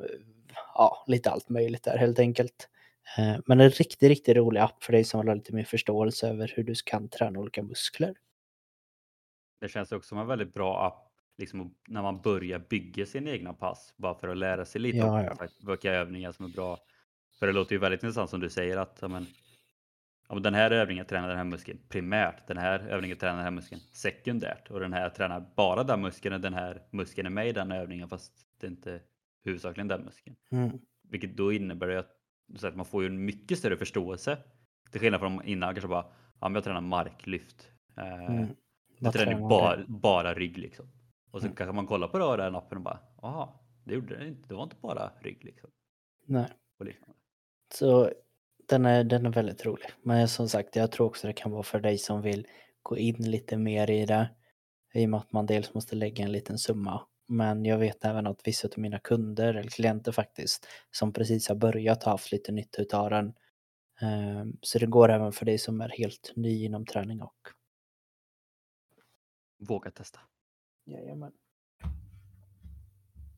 [0.00, 0.20] eh,
[0.74, 2.68] ja, lite allt möjligt där helt enkelt.
[3.18, 6.28] Eh, men en riktigt, riktigt rolig app för dig som vill ha lite mer förståelse
[6.28, 8.14] över hur du kan träna olika muskler.
[9.60, 11.11] Det känns också som en väldigt bra app
[11.42, 13.94] liksom, när man börjar bygga sina egna pass.
[13.96, 15.48] Bara för att lära sig lite Ja, ja.
[15.68, 16.78] vilka övningar som är bra.
[17.38, 19.26] För det låter ju väldigt intressant som du säger att ja, men,
[20.28, 22.46] ja, men den här övningen tränar den här muskeln primärt.
[22.46, 24.70] Den här övningen tränar den här muskeln sekundärt.
[24.70, 27.72] Och den här tränar bara den muskeln och den här muskeln är med i den
[27.72, 29.00] övningen fast det är inte
[29.44, 30.36] huvudsakligen den muskeln.
[30.52, 30.78] Mm.
[31.08, 32.10] Vilket då innebär att,
[32.56, 34.38] så att man får ju en mycket större förståelse.
[34.90, 36.04] Till skillnad från innan kanske bara,
[36.40, 37.68] ja men jag tränar marklyft.
[37.96, 38.46] Eh, Mm.
[39.04, 40.86] Jag tränar ju bara, bara rygg liksom.
[41.32, 41.56] Och så Mm.
[41.56, 43.48] kanske man kollar på då den appen och bara, jaha,
[43.84, 44.48] det gjorde det inte.
[44.48, 45.70] Det var inte bara rygg liksom.
[46.26, 46.48] Nej.
[47.74, 48.12] Så
[48.68, 49.86] den är, den är väldigt rolig.
[50.02, 52.46] Men som sagt, jag tror också det kan vara för dig som vill
[52.82, 54.30] gå in lite mer i det.
[54.94, 57.06] I och med att man dels måste lägga en liten summa.
[57.28, 61.56] Men jag vet även att vissa av mina kunder, eller klienter faktiskt, som precis har
[61.56, 63.34] börjat ha haft lite nytta utav den.
[64.00, 67.38] Ehm, Så det går även för dig som är helt ny inom träning och.
[69.58, 70.20] Våga testa.
[70.84, 71.32] Jajamän.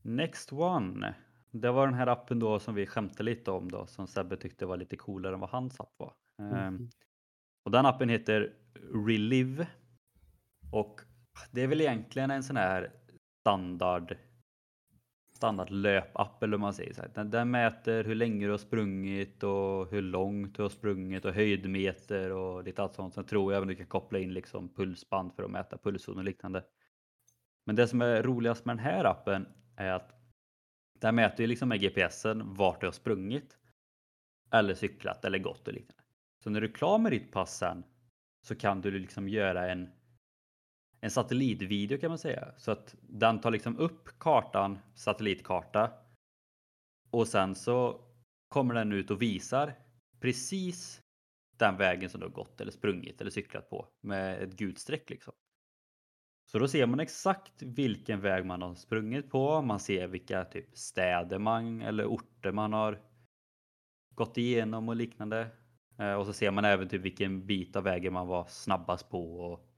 [0.03, 1.15] Next one.
[1.51, 4.67] Det var den här appen då som vi skämtade lite om då som Sebbe tyckte
[4.67, 6.15] var lite coolare än vad hans app var.
[6.39, 6.91] Mm.
[7.65, 8.53] Och den appen heter
[9.07, 9.67] Relive.
[10.73, 11.01] Och
[11.51, 12.93] det är väl egentligen en sån här
[13.41, 14.17] standard
[15.37, 16.95] standard löpapp eller man säger.
[16.95, 17.11] Så här.
[17.15, 21.33] Den, den mäter hur länge du har sprungit och hur långt du har sprungit och
[21.33, 23.15] höjdmeter och lite allt sånt.
[23.15, 26.25] Sen tror jag även du kan koppla in liksom pulsband för att mäta pulszon och
[26.25, 26.65] liknande.
[27.65, 29.47] Men det som är roligast med den här appen
[29.77, 30.13] är att
[31.01, 33.59] den mäter ju liksom med GPSen vart du har sprungit
[34.51, 36.03] eller cyklat eller gått och liknande.
[36.43, 37.85] Så när du är klar med ditt pass sen
[38.43, 39.91] så kan du liksom göra en
[41.05, 42.55] en satellitvideo kan man säga.
[42.57, 45.93] Så att den tar liksom upp kartan, satellitkarta.
[47.11, 48.01] Och sen så
[48.49, 49.75] kommer den ut och visar
[50.21, 51.01] precis
[51.57, 55.11] den vägen som du har gått eller sprungit eller cyklat på med ett gult streck
[55.11, 55.35] liksom.
[56.47, 59.63] Så då ser man exakt vilken väg man har sprungit på.
[59.63, 63.01] Man ser vilka typ städer man eller orter man har
[64.15, 65.51] gått igenom och liknande.
[65.99, 69.37] Eh, Och så ser man även typ vilken bit av vägen man var snabbast på
[69.41, 69.71] och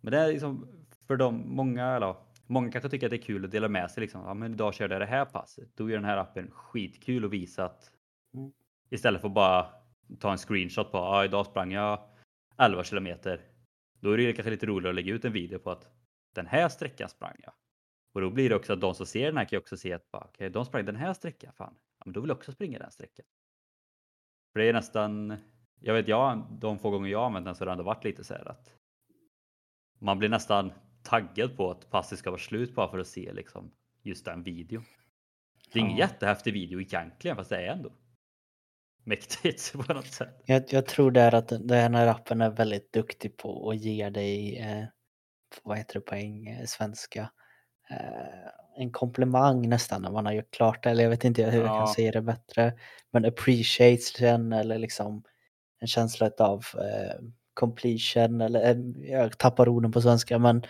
[0.00, 0.68] Men det är liksom
[1.06, 2.14] för dem, många, eller
[2.46, 4.20] många kanske tycker att det är kul att dela med sig liksom.
[4.22, 5.68] Ja, men idag körde jag det här passet.
[5.76, 7.92] Då är den här appen skitkul att visa att
[8.34, 8.52] Mm.
[8.90, 9.66] istället för att bara
[10.20, 12.00] ta en screenshot på, ja, idag sprang jag
[12.58, 13.40] 11 kilometer.
[14.00, 15.88] Då är det kanske lite roligare att lägga ut en video på att
[16.34, 17.52] den här sträckan sprang jag.
[18.12, 19.92] Och då blir det också att de som ser den här kan ju också se
[19.92, 21.52] att bara, okay, de sprang den här sträckan.
[21.52, 23.26] Fan, ja, men då vill jag också springa den sträckan.
[24.52, 25.36] För det är nästan,
[25.80, 28.24] jag vet jag, de få gånger jag använt den så har det ändå varit lite
[28.24, 28.74] så här att
[29.98, 33.70] man blir nästan taggad på att passet ska vara slut bara för att se liksom
[34.02, 34.84] just den videon.
[35.72, 36.04] Det är ingen Ja.
[36.06, 37.92] jättehäftig video egentligen fast det är ändå
[39.08, 40.42] mäktigt på något sätt.
[40.46, 44.10] Jag, jag tror det är att den här appen är väldigt duktig på att ge
[44.10, 44.84] dig, eh,
[45.62, 47.30] vad heter det på eng, eh, svenska,
[47.90, 48.48] eh,
[48.82, 50.90] en komplimang nästan när man har gjort klart det.
[50.90, 51.78] Eller jag vet inte hur jag Ja.
[51.78, 52.72] kan säga det bättre.
[53.12, 55.22] Men appreciation eller liksom
[55.80, 57.20] en känsla av eh,
[57.54, 58.76] completion eller eh,
[59.10, 60.62] jag tappar orden på svenska men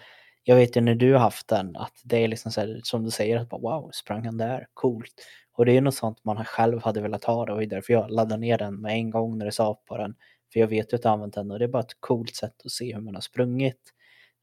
[0.49, 3.05] jag vet ju när du har haft den att det är liksom så här, som
[3.05, 5.13] du säger att bara, wow, sprang han där, coolt.
[5.53, 8.41] Och det är något sånt man själv hade velat ha det och därför jag laddade
[8.41, 10.15] ner den med en gång när det sa på den.
[10.53, 12.55] För jag vet ju att jag använt den och det är bara ett coolt sätt
[12.65, 13.81] att se hur man har sprungit.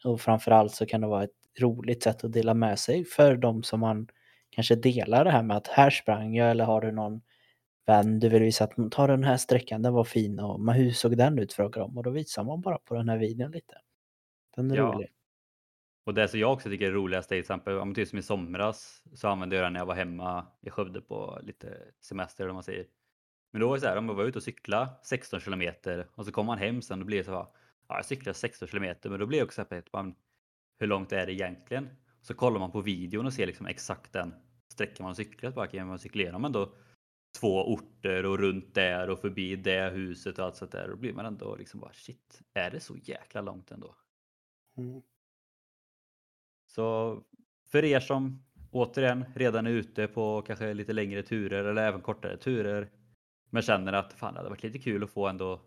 [0.03, 3.63] Och framförallt så kan det vara ett roligt sätt att dela med sig för de
[3.63, 4.07] som man
[4.49, 7.21] kanske delar det här med att här sprang jag eller har du någon
[7.87, 10.91] vän du vill visa att ta den här sträckan, den var fin och men hur
[10.91, 13.73] såg den ut frågar de och då visar man bara på den här videon lite.
[14.55, 14.83] Den är Ja.
[14.83, 15.09] rolig.
[16.05, 18.21] Och det som jag också tycker är roligast är till exempel, om typ som i
[18.21, 22.49] somras så använde jag den när jag var hemma i Skövde på lite semester eller
[22.49, 22.85] vad man säger.
[23.51, 26.25] Men då var det så här, om jag var ute och cykla 16 kilometer och
[26.25, 27.47] så kom man hem sen och det så här,
[27.87, 30.15] ja jag cyklar 16 kilometer men då blir det också så här, man,
[30.79, 31.89] hur långt är det egentligen?
[32.21, 34.33] Så kollar man på videon och ser liksom exakt den
[34.71, 35.55] sträckan man har cyklat.
[35.55, 36.73] Bara, kan man cykla igenom ändå
[37.39, 40.87] två orter och runt där och förbi det huset och allt sånt där.
[40.87, 43.95] Då blir man ändå liksom bara shit, är det så jäkla långt ändå?
[44.77, 45.01] Mm.
[46.75, 47.19] Så
[47.65, 52.38] för er som återigen redan är ute på kanske lite längre turer eller även kortare
[52.38, 52.89] turer
[53.49, 55.61] men känner att fan det hade varit lite kul att få ändå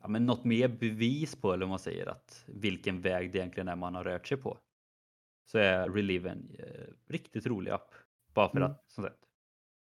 [0.00, 3.68] ja, men något mer bevis på eller vad man säger att vilken väg det egentligen
[3.68, 4.58] är man har rört sig på.
[5.46, 7.94] Så är Relive en eh, riktigt rolig app.
[8.34, 8.70] Bara för Mm.
[8.70, 9.24] att som sagt,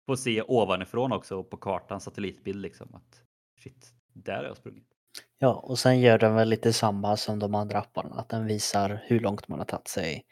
[0.06, 3.22] få se ovanifrån också på kartan satellitbild liksom att
[3.58, 4.99] shit, där har jag sprungit.
[5.38, 9.00] Ja, och sen gör den väl lite samma som de andra apparna, att den visar
[9.04, 10.24] hur långt man har tagit sig,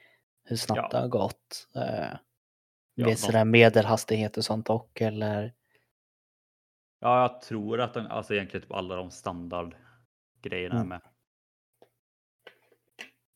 [0.44, 0.88] hur snabbt Ja.
[0.88, 1.68] det har gått.
[1.76, 2.08] Eh,
[2.94, 5.54] Ja, vet de- sådär medelhastighet och sånt och eller
[7.00, 10.88] Ja, jag tror att den, alltså egentligen typ alla de standardgrejerna Mm.
[10.88, 11.00] med.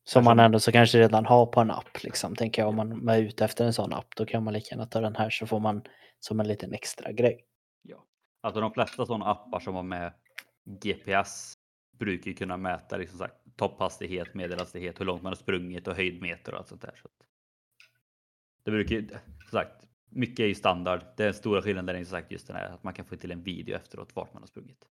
[0.05, 2.37] som man ändå så kanske redan har på en app liksom.
[2.37, 4.87] Tänker jag om man är ute efter en sån app då kan man lika gärna
[4.87, 5.83] ta den här så får man
[6.21, 7.45] som en liten extra grej.
[7.83, 8.05] Ja.
[8.41, 10.13] Alltså de flesta sådana appar som har med
[10.65, 11.55] GPS
[11.99, 16.53] brukar ju kunna mäta liksom sagt, topphastighet, medelhastighet, hur långt man har sprungit och höjdmeter
[16.53, 16.95] och allt sånt där.
[17.03, 17.09] Så
[18.65, 21.05] det brukar ju, som sagt, mycket är ju standard.
[21.17, 23.43] Den stora skillnaden är som sagt just den här att man kan få till en
[23.43, 24.89] video efteråt vart man har sprungit.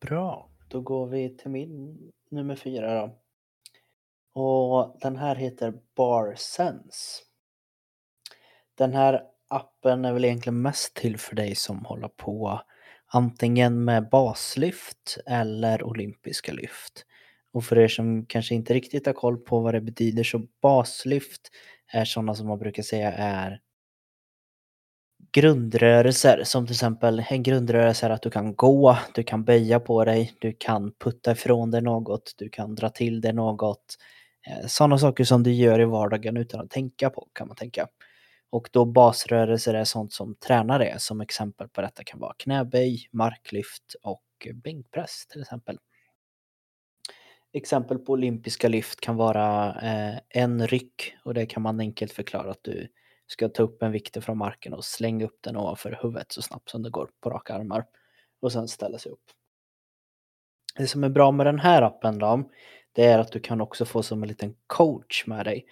[0.00, 1.98] Bra, då går vi till min
[2.30, 3.20] nummer fyra då.
[4.32, 7.22] Och den här heter Bar Sense.
[8.74, 12.60] Den här appen är väl egentligen mest till för dig som håller på
[13.06, 17.06] antingen med baslyft eller olympiska lyft.
[17.52, 21.50] Och för er som kanske inte riktigt har koll på vad det betyder så baslyft
[21.92, 23.60] är sådana som man brukar säga är
[25.32, 30.04] grundrörelser som till exempel en grundrörelse är att du kan gå, du kan böja på
[30.04, 33.96] dig, du kan putta ifrån dig något, du kan dra till dig något.
[34.46, 37.86] Eh, sådana saker som du gör i vardagen utan att tänka på kan man tänka.
[38.54, 40.98] Och då basrörelser är sånt som tränare är.
[40.98, 44.24] Som exempel på detta kan vara knäböj, marklyft och
[44.54, 45.78] bänkpress till exempel.
[47.52, 52.50] Exempel på olympiska lyft kan vara eh, en ryck och det kan man enkelt förklara
[52.50, 52.88] att du
[53.26, 56.70] ska ta upp en vikt från marken och slänga upp den ovanför huvudet så snabbt
[56.70, 57.84] som det går på raka armar
[58.40, 59.24] och sen ställa sig upp.
[60.76, 62.50] Det som är bra med den här appen då,
[62.92, 65.66] det är att du kan också få som en liten coach med dig.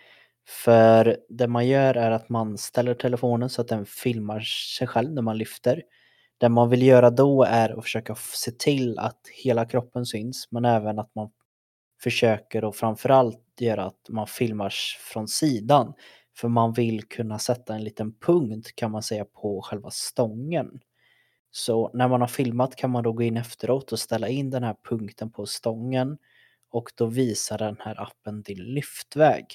[0.49, 4.41] För det man gör är att man ställer telefonen så att den filmar
[4.79, 5.83] sig själv när man lyfter.
[6.39, 10.65] Det man vill göra då är att försöka se till att hela kroppen syns men
[10.65, 11.31] även att man
[12.03, 14.73] försöker och framförallt göra att man filmar
[15.13, 15.95] från sidan.
[16.37, 20.81] För man vill kunna sätta en liten punkt kan man säga på själva stången.
[21.51, 24.63] Så när man har filmat kan man då gå in efteråt och ställa in den
[24.63, 26.19] här punkten på stången
[26.71, 29.47] och då visar den här appen din lyftväg.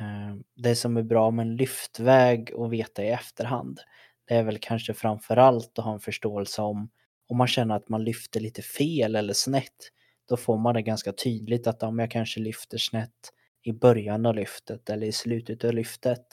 [0.00, 3.80] Ehm, det som är bra med en lyftväg och veta i efterhand
[4.24, 6.90] det är väl kanske framförallt att ha en förståelse om
[7.28, 9.90] om man känner att man lyfter lite fel eller snett
[10.28, 13.32] då får man det ganska tydligt att om jag kanske lyfter snett
[13.62, 16.26] i början av lyftet eller i slutet av lyftet.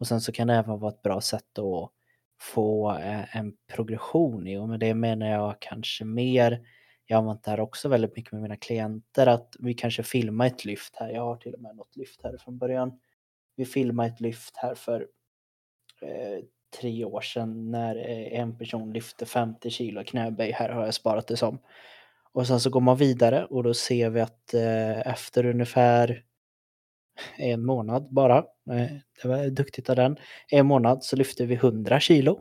[0.00, 1.90] Och sen så kan det även vara ett bra sätt att
[2.40, 6.60] få eh, en progression i och med det menar jag kanske mer
[7.10, 10.46] jag har använt det här också väldigt mycket med mina klienter att vi kanske filmar
[10.46, 11.08] ett lyft här.
[11.08, 13.00] Jag har till och med något lyft här från början.
[13.56, 15.06] Vi filmade ett lyft här för
[16.02, 16.44] eh,
[16.80, 20.50] tre år sedan när eh, en person lyfte 50 kilo knäböj.
[20.50, 21.58] Här har jag sparat det som.
[22.32, 26.24] Och sen så går man vidare och då ser vi att eh, efter ungefär
[27.36, 28.38] en månad bara,
[28.70, 28.92] eh,
[29.22, 30.16] det var duktigt av den,
[30.48, 32.40] en månad så lyfte vi 100 kilo.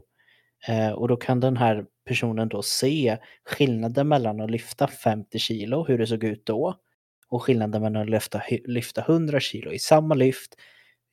[0.67, 5.85] Eh, och då kan den här personen då se skillnaden mellan att lyfta 50 kilo,
[5.87, 6.75] hur det såg ut då,
[7.29, 10.55] och skillnaden mellan att lyfta, lyfta 100 kilo i samma lyft.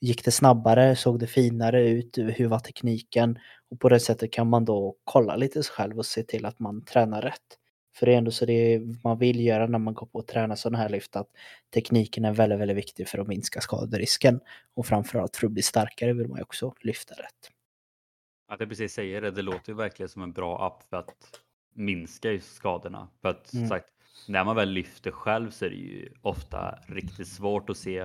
[0.00, 0.96] Gick det snabbare?
[0.96, 2.18] Såg det finare ut?
[2.18, 3.38] Hur var tekniken?
[3.70, 6.58] Och på det sättet kan man då kolla lite sig själv och se till att
[6.58, 7.58] man tränar rätt.
[7.96, 10.56] För det är ändå så det man vill göra när man går på att träna
[10.56, 11.28] sådana här lyft att
[11.74, 14.40] tekniken är väldigt, väldigt viktig för att minska skaderisken.
[14.74, 17.53] Och framförallt för att bli starkare vill man ju också lyfta rätt.
[18.46, 21.40] Att jag precis säger det, det låter ju verkligen som en bra app för att
[21.74, 23.08] minska skadorna.
[23.22, 23.68] För att mm.
[23.68, 23.88] sagt,
[24.28, 28.02] när man väl lyfter själv så är det ju ofta riktigt svårt att se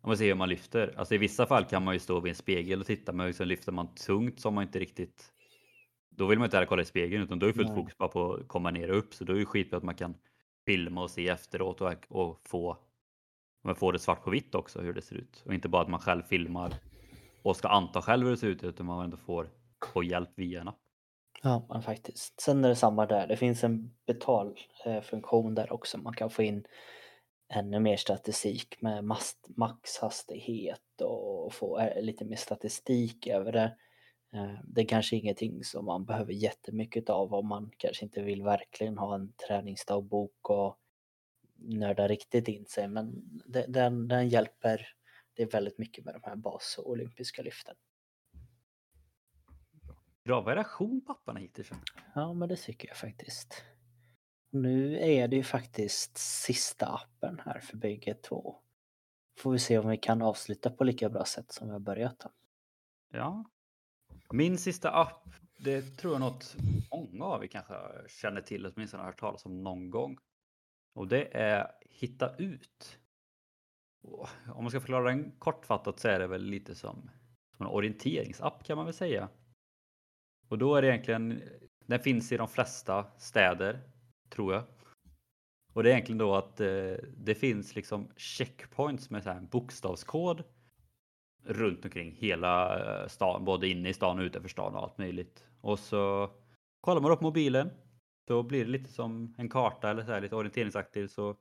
[0.00, 0.94] om man ser hur man lyfter.
[0.96, 3.46] Alltså i vissa fall kan man ju stå vid en spegel och titta men liksom
[3.46, 5.30] lyfter man tungt så har man inte riktigt
[6.16, 8.48] då vill man inte kolla i spegeln utan då är fullt fokus bara på att
[8.48, 10.14] komma ner och upp så då är det skitbra att man kan
[10.66, 12.78] filma och se efteråt och, och få,
[13.64, 15.88] man får det svart på vitt också hur det ser ut och inte bara att
[15.88, 16.74] man själv filmar
[17.44, 19.50] och ska anta själv hur det ser ut utan man ändå får,
[19.92, 20.80] får hjälp via en app.
[21.42, 22.40] Ja, men faktiskt.
[22.40, 23.26] Sen är det samma där.
[23.26, 25.98] Det finns en betalfunktion eh, där också.
[25.98, 26.64] Man kan få in
[27.48, 29.04] ännu mer statistik med
[29.56, 33.76] maxhastighet och få eh, lite mer statistik över det.
[34.34, 38.42] Eh, det är kanske ingenting som man behöver jättemycket av om man kanske inte vill
[38.42, 40.78] verkligen ha en träningsdagbok och
[41.56, 43.12] nörda riktigt in sig men
[43.68, 44.86] den, den hjälper
[45.34, 47.76] det är väldigt mycket med de här bas och olympiska lyften.
[50.24, 51.70] Bra variation papparna hittills.
[52.14, 53.64] Ja, men det tycker jag faktiskt.
[54.50, 58.56] Nu är det ju faktiskt sista appen här för bägge två.
[59.38, 62.26] Får vi se om vi kan avsluta på lika bra sätt som vi har börjat.
[63.10, 63.44] Ja.
[64.32, 66.56] Min sista app, det tror jag något
[66.90, 67.74] många av er kanske
[68.08, 70.18] känner till, åtminstone har hört talas om någon gång.
[70.92, 72.98] Och det är Hitta ut
[74.46, 77.10] om man ska förklara den kortfattat så är det väl lite som,
[77.56, 79.28] som en orienteringsapp kan man väl säga.
[80.48, 81.42] Och då är det egentligen,
[81.86, 83.80] den finns i de flesta städer,
[84.30, 84.62] tror jag.
[85.72, 90.44] Och det är egentligen då att eh, det finns liksom checkpoints med så här bokstavskod
[91.44, 95.46] runt omkring hela eh, stan, både inne i stan och utanför stan och allt möjligt.
[95.60, 96.30] Och så
[96.80, 97.70] kollar man upp mobilen,
[98.26, 101.36] då blir det lite som en karta eller så här, lite orienteringsaktigt så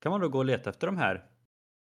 [0.00, 1.33] kan man då gå och leta efter de här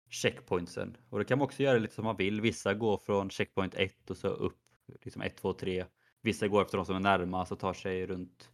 [0.10, 0.98] checkpointsen.
[1.10, 2.42] Och det kan man också göra lite som man vill.
[2.42, 4.58] Vissa går från checkpoint 1 och så upp
[5.04, 5.86] liksom 1, 2, 3.
[6.22, 8.50] Vissa går efter de som är närmast och tar sig runt.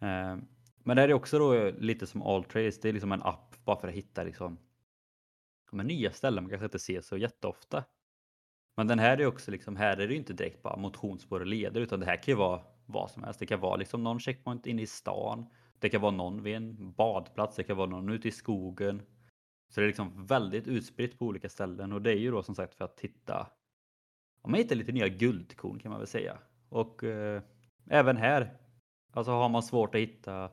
[0.00, 0.36] Eh,
[0.84, 2.78] men det är också då lite som Alltrace.
[2.82, 4.58] Det är liksom en app bara för att hitta liksom
[5.76, 7.84] men nya ställen man kanske inte ser så jätteofta.
[8.76, 11.80] Men den här är också liksom, här är det inte direkt bara motionsspår och leder
[11.80, 13.40] utan det här kan ju vara vad som helst.
[13.40, 15.46] Det kan vara liksom någon checkpoint inne i stan.
[15.78, 17.56] Det kan vara någon vid en badplats.
[17.56, 19.02] Det kan vara någon ute i skogen.
[19.68, 22.54] Så det är liksom väldigt utspritt på olika ställen och det är ju då som
[22.54, 23.50] sagt för att hitta
[24.46, 26.38] om man hittar lite nya guldkorn kan man väl säga.
[26.68, 27.42] Och eh,
[27.90, 28.56] även här,
[29.12, 30.50] alltså har man svårt att hitta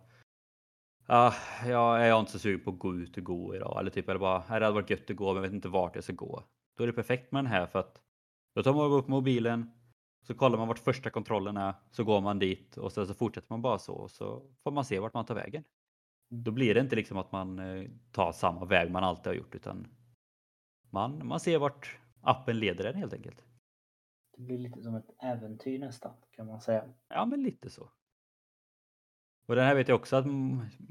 [1.07, 1.33] Ja,
[1.65, 3.79] jag är inte så sugen på att gå ut och gå idag.
[3.79, 5.95] Eller typ, eller bara, det hade varit gött att gå men jag vet inte vart
[5.95, 6.43] jag ska gå.
[6.77, 8.01] Då är det perfekt med den här för att
[8.55, 9.71] då tar man upp mobilen,
[10.27, 13.47] så kollar man vart första kontrollen är, så går man dit och sen så fortsätter
[13.49, 13.93] man bara så.
[13.93, 15.63] och Så får man se vart man tar vägen.
[16.35, 19.55] Då blir det inte liksom att man eh, tar samma väg man alltid har gjort
[19.55, 19.87] utan
[20.89, 23.43] man, man ser vart appen leder en helt enkelt.
[24.37, 26.83] Det blir lite som ett äventyr nästan kan man säga.
[27.09, 27.89] Ja men lite så.
[29.45, 30.25] Och den här vet jag också att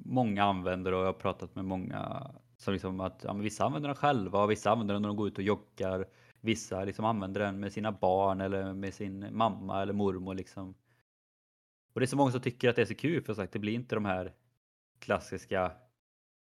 [0.04, 3.96] många använder och jag har pratat med många som liksom att ja, vissa använder den
[3.96, 6.08] själva och vissa använder den när de går ut och joggar.
[6.40, 10.74] Vissa liksom använder den med sina barn eller med sin mamma eller mormor liksom.
[11.92, 13.58] Och det är så många som tycker att det är så kul för sagt det
[13.58, 14.34] blir inte de här
[15.02, 15.72] klassiska,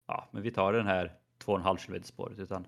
[0.07, 2.67] ja men vi tar den här 2,5 km spåret utan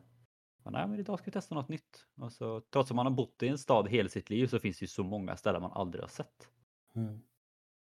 [0.64, 2.06] nej men idag ska vi testa något nytt.
[2.16, 4.78] Och så, trots att man har bott i en stad hela sitt liv så finns
[4.78, 6.48] det ju så många ställen man aldrig har sett.
[6.94, 7.22] Mm.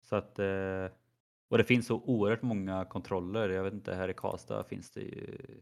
[0.01, 0.88] Så att, eh,
[1.49, 3.49] och det finns så oerhört många kontroller.
[3.49, 5.61] Jag vet inte, här i Karlstad finns det ju,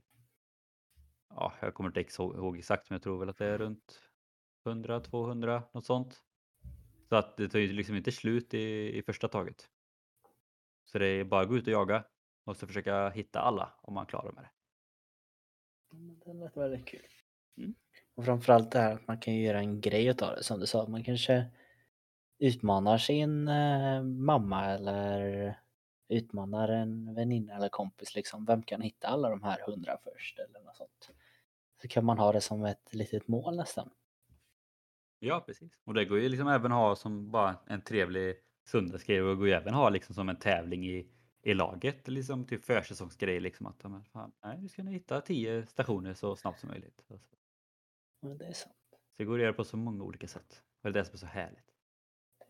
[1.30, 4.02] ja jag kommer inte ihåg exakt men jag tror väl att det är runt
[4.66, 6.24] 100-200 något sånt.
[7.10, 9.70] Så att det tar ju liksom inte slut i, i första taget.
[10.86, 12.04] Så det är bara att gå ut och jaga.
[12.44, 14.50] Måste försöka hitta alla om man klarar med det.
[16.26, 17.08] Det lät väldigt kul.
[17.58, 17.76] Mm.
[18.16, 20.88] Och framförallt det här att man kan göra en grej utav det som du sa.
[20.88, 21.46] Man kanske
[22.40, 25.56] utmanar sin eh, mamma eller
[26.10, 28.46] utmanar en väninna eller kompis liksom.
[28.46, 31.10] Vem kan hitta alla de här hundra först eller något sånt.
[31.82, 33.90] Så kan man ha det som ett litet mål nästan.
[35.20, 35.72] Ja, precis.
[35.84, 38.36] Och det går ju liksom även ha som bara en trevlig
[38.68, 41.08] söndagsgrej och går ju även ha liksom som en tävling i,
[41.44, 45.66] i laget, liksom typ försäsongsgrej liksom att men fan, nej, vi ska nu hitta tio
[45.66, 47.06] stationer så snabbt som möjligt.
[47.12, 47.36] Alltså.
[48.22, 48.76] Men det är sant.
[48.92, 50.64] Så det går att göra på så många olika sätt.
[50.82, 51.74] Det är det som är så härligt.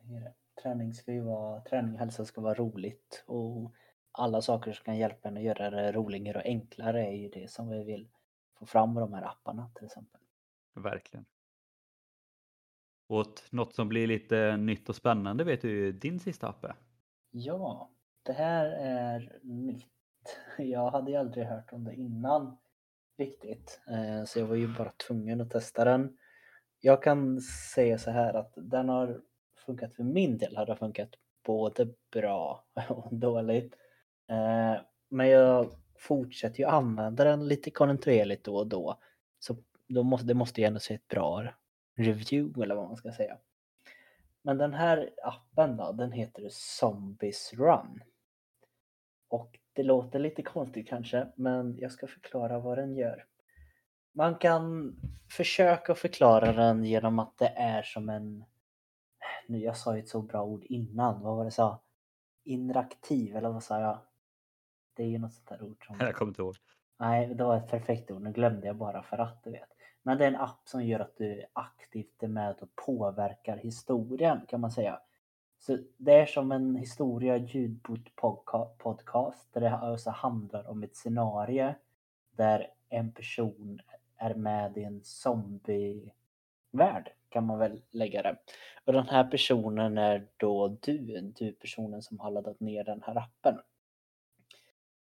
[0.04, 0.34] Det är det.
[0.62, 3.74] Träning, ska ju vara, träning och hälsa ska vara roligt och
[4.12, 7.52] alla saker som kan hjälpa en att göra det roligare och enklare är ju det
[7.52, 8.10] som vi vill
[8.54, 10.22] få fram med de här apparna till exempel.
[10.74, 11.26] Verkligen.
[13.08, 16.76] Och något som blir lite nytt och spännande vet du din sista app är.
[17.32, 17.92] Ja,
[18.24, 19.88] det här är nytt.
[20.58, 22.58] Jag hade ju aldrig hört om det innan
[23.18, 23.82] riktigt.
[23.88, 26.18] Eh, så jag var ju bara tvungen att testa den.
[26.80, 27.42] Jag kan
[27.76, 29.22] säga så här att den har
[29.66, 31.10] funkat för min del har det funkat
[31.46, 33.76] både bra och dåligt.
[34.28, 39.00] Eh, men jag fortsätter ju använda den lite kontinuerligt då och då.
[39.40, 39.56] Så
[39.88, 41.48] då måste, det måste ju ändå se ett bra
[41.96, 43.38] review eller vad man ska säga.
[44.42, 48.04] Men den här appen då, den heter Zombies Run.
[49.32, 53.26] Och det låter lite konstigt kanske, men jag ska förklara vad den gör.
[54.14, 54.96] Man kan
[55.30, 58.46] försöka förklara den genom att det är som en...
[59.48, 61.84] Nu, jag sa ju ett så bra ord innan, vad var det jag sa?
[62.44, 64.00] Interaktiv, eller vad sa jag?
[64.96, 65.96] Det är ju något sånt där ord som...
[66.00, 66.56] Jag kommer inte ihåg.
[67.00, 68.22] Nej, det var ett perfekt ord.
[68.22, 69.70] Nu glömde jag bara för att du vet.
[70.04, 74.42] Men det är en app som gör att du aktivt är med och påverkar historien
[74.48, 75.00] kan man säga.
[75.62, 78.16] Så det är som en historia ljudbok
[78.78, 81.74] podcast där det alltså handlar om ett scenario
[82.32, 83.82] där en person
[84.18, 88.38] är med i en zombievärld kan man väl lägga det.
[88.86, 93.18] Och den här personen är då du, du personen som har laddat ner den här
[93.18, 93.60] appen.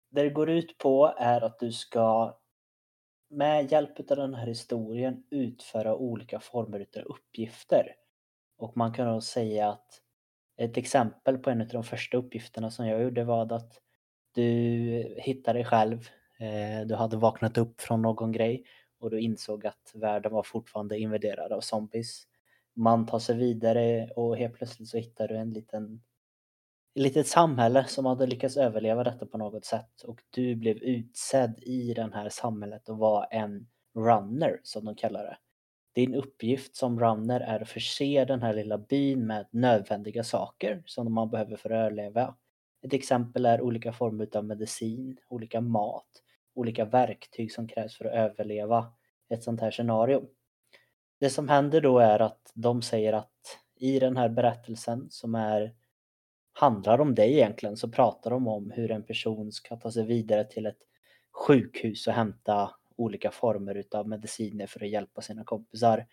[0.08, 2.38] Det det går ut på är att du ska
[3.28, 7.96] med hjälp av den här historien utföra olika former av uppgifter.
[8.56, 10.03] Och man kan då säga att
[10.56, 13.80] ett exempel på en av de första uppgifterna som jag gjorde var att
[14.34, 14.42] du
[15.18, 18.64] hittade dig själv, eh, du hade vaknat upp från någon grej
[19.00, 22.26] och du insåg att världen var fortfarande invaderad av zombies.
[22.76, 26.02] Man tar sig vidare och helt plötsligt så hittar du en liten
[26.94, 31.58] ett litet samhälle som hade lyckats överleva detta på något sätt och du blev utsedd
[31.62, 35.36] i det här samhället och var en runner som de kallar det.
[35.94, 41.14] Din uppgift som runner är att förse den här lilla byn med nödvändiga saker som
[41.14, 42.34] man behöver för att överleva.
[42.82, 46.22] Ett exempel är olika former av medicin, olika mat,
[46.54, 48.92] olika verktyg som krävs för att överleva
[49.28, 50.28] ett sånt här scenario.
[51.20, 55.74] Det som händer då är att de säger att i den här berättelsen som är
[56.52, 60.44] handlar om dig egentligen så pratar de om hur en person ska ta sig vidare
[60.44, 60.78] till ett
[61.32, 66.06] sjukhus och hämta olika former utav mediciner för att hjälpa sina kompisar.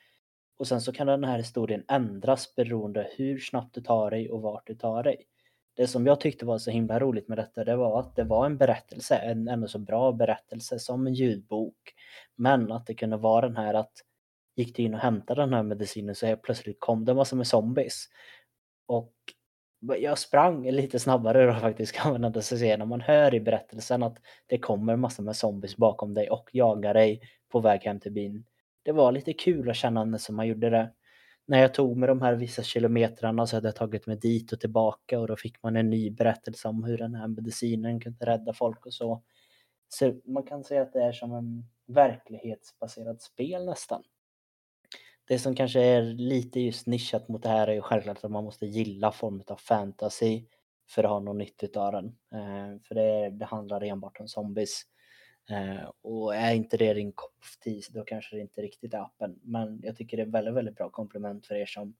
[0.57, 4.41] Och sen så kan den här historien ändras beroende hur snabbt du tar dig och
[4.41, 5.27] vart du tar dig.
[5.73, 8.45] Det som jag tyckte var så himla roligt med detta det var att det var
[8.45, 11.93] en berättelse, en ändå så bra berättelse som en ljudbok.
[12.35, 13.93] Men att det kunde vara den här att
[14.55, 17.47] gick du in och hämtade den här medicinen så helt plötsligt kom det massor med
[17.47, 18.05] zombies.
[18.85, 19.13] Och
[19.81, 24.03] jag sprang lite snabbare då faktiskt kan man ändå se när man hör i berättelsen
[24.03, 24.17] att
[24.47, 28.45] det kommer massor med zombies bakom dig och jagar dig på väg hem till byn.
[28.83, 30.91] Det var lite kul att känna när som man gjorde det.
[31.45, 34.59] När jag tog med de här vissa kilometrarna så hade jag tagit mig dit och
[34.59, 38.53] tillbaka och då fick man en ny berättelse om hur den här medicinen kunde rädda
[38.53, 39.23] folk och så.
[39.87, 44.03] Så man kan säga att det är som en verklighetsbaserat spel nästan.
[45.31, 48.43] Det som kanske är lite just nischat mot det här är ju självklart att man
[48.43, 50.43] måste gilla form av fantasy
[50.89, 52.05] för att ha någon nytta av den.
[52.05, 54.81] Eh, för det, det handlar enbart om zombies.
[55.49, 57.43] Eh, och är inte det din kopp
[57.91, 59.39] då kanske det inte riktigt är appen.
[59.43, 61.95] Men jag tycker det är väldigt, väldigt bra komplement för er som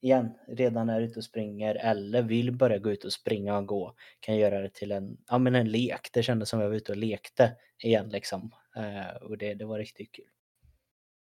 [0.00, 3.94] igen redan är ute och springer eller vill börja gå ut och springa och gå.
[4.20, 6.08] Kan göra det till en, ja, men en lek.
[6.12, 8.50] Det kändes som jag var ute och lekte igen liksom.
[8.76, 10.24] Eh, och det, det var riktigt kul.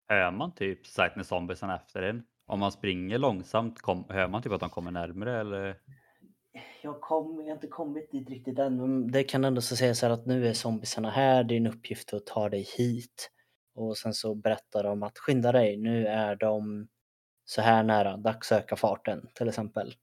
[0.08, 2.22] Hör man typ Sightner zombiesen efter en?
[2.46, 5.80] Om man springer långsamt, kom, hör man typ att de kommer närmare eller?
[6.82, 10.04] Jag, kom, jag har inte kommit dit riktigt än, men det kan ändå så sägas
[10.04, 13.30] att nu är zombiesarna här, din uppgift är att ta dig hit.
[13.74, 16.88] Och sen så berättar de att skynda dig, nu är de
[17.44, 19.94] så här nära, dags att öka farten till exempel.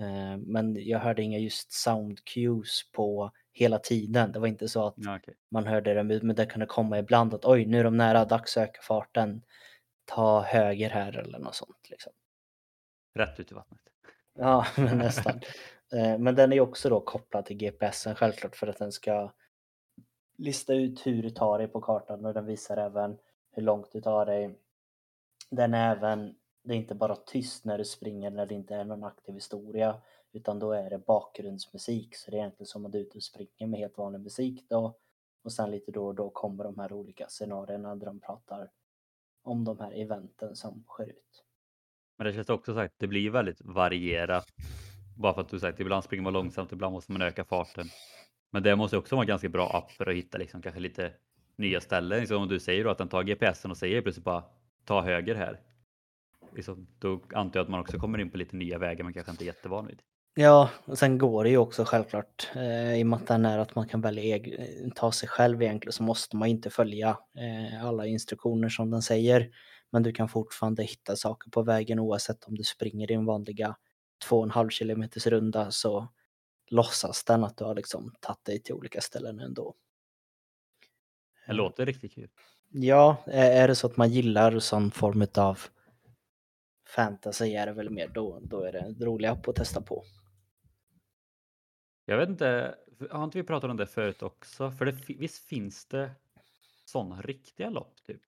[0.00, 4.32] Eh, men jag hörde inga just sound cues på hela tiden.
[4.32, 5.34] Det var inte så att Ja, okej.
[5.50, 8.56] man hörde det, men det kunde komma ibland att oj, nu är de nära, dags
[8.56, 9.42] att öka farten.
[10.04, 11.90] Ta höger här eller något sånt.
[11.90, 12.12] Liksom.
[13.14, 13.80] Rätt ut i vattnet.
[14.38, 15.40] Ja, men nästan.
[15.92, 19.32] Eh, Men den är också då kopplad till GPSen självklart för att den ska
[20.38, 23.18] lista ut hur du tar dig på kartan och den visar även
[23.52, 24.58] hur långt du tar dig.
[25.50, 26.34] Den är även,
[26.64, 30.02] det är inte bara tyst när du springer när det inte är någon aktiv historia
[30.36, 33.22] utan då är det bakgrundsmusik så det är egentligen som att du är ute och
[33.22, 34.96] springer med helt vanlig musik då
[35.42, 38.70] och sen lite då och då kommer de här olika scenarierna där de pratar
[39.42, 41.44] om de här eventen som sker ut.
[42.16, 44.46] Men det känns också sagt, det blir väldigt varierat.
[45.16, 47.86] Bara för att du sagt, ibland springer man långsamt, ibland måste man öka farten.
[48.50, 51.12] Men det måste också vara en ganska bra app för att hitta liksom kanske lite
[51.56, 52.20] nya ställen.
[52.20, 54.44] Liksom om du säger då att den tar GPSen och säger plötsligt bara
[54.84, 55.60] ta höger här.
[56.52, 59.30] Liksom, då antar jag att man också kommer in på lite nya vägar man kanske
[59.30, 60.02] inte är jättevan vid.
[60.38, 63.58] Ja, och sen går det ju också självklart eh, i och med att den är
[63.58, 67.84] att man kan välja eh, ta sig själv egentligen så måste man inte följa eh,
[67.84, 69.50] alla instruktioner som den säger.
[69.90, 73.76] Men du kan fortfarande hitta saker på vägen oavsett om du springer din vanliga
[74.30, 76.08] 2,5 kilometers runda så
[76.70, 79.74] låtsas den att du har liksom tagit dig till olika ställen ändå.
[81.46, 82.28] Det låter riktigt kul.
[82.70, 85.58] Ja, är det så att man gillar sån form av
[86.88, 90.04] fantasy är det väl mer då, då är det en rolig app att testa på.
[92.08, 92.74] Jag vet inte,
[93.10, 94.70] har inte vi pratat om det förut också?
[94.70, 96.10] För det, visst finns det
[96.84, 98.20] sådana riktiga lopp typ?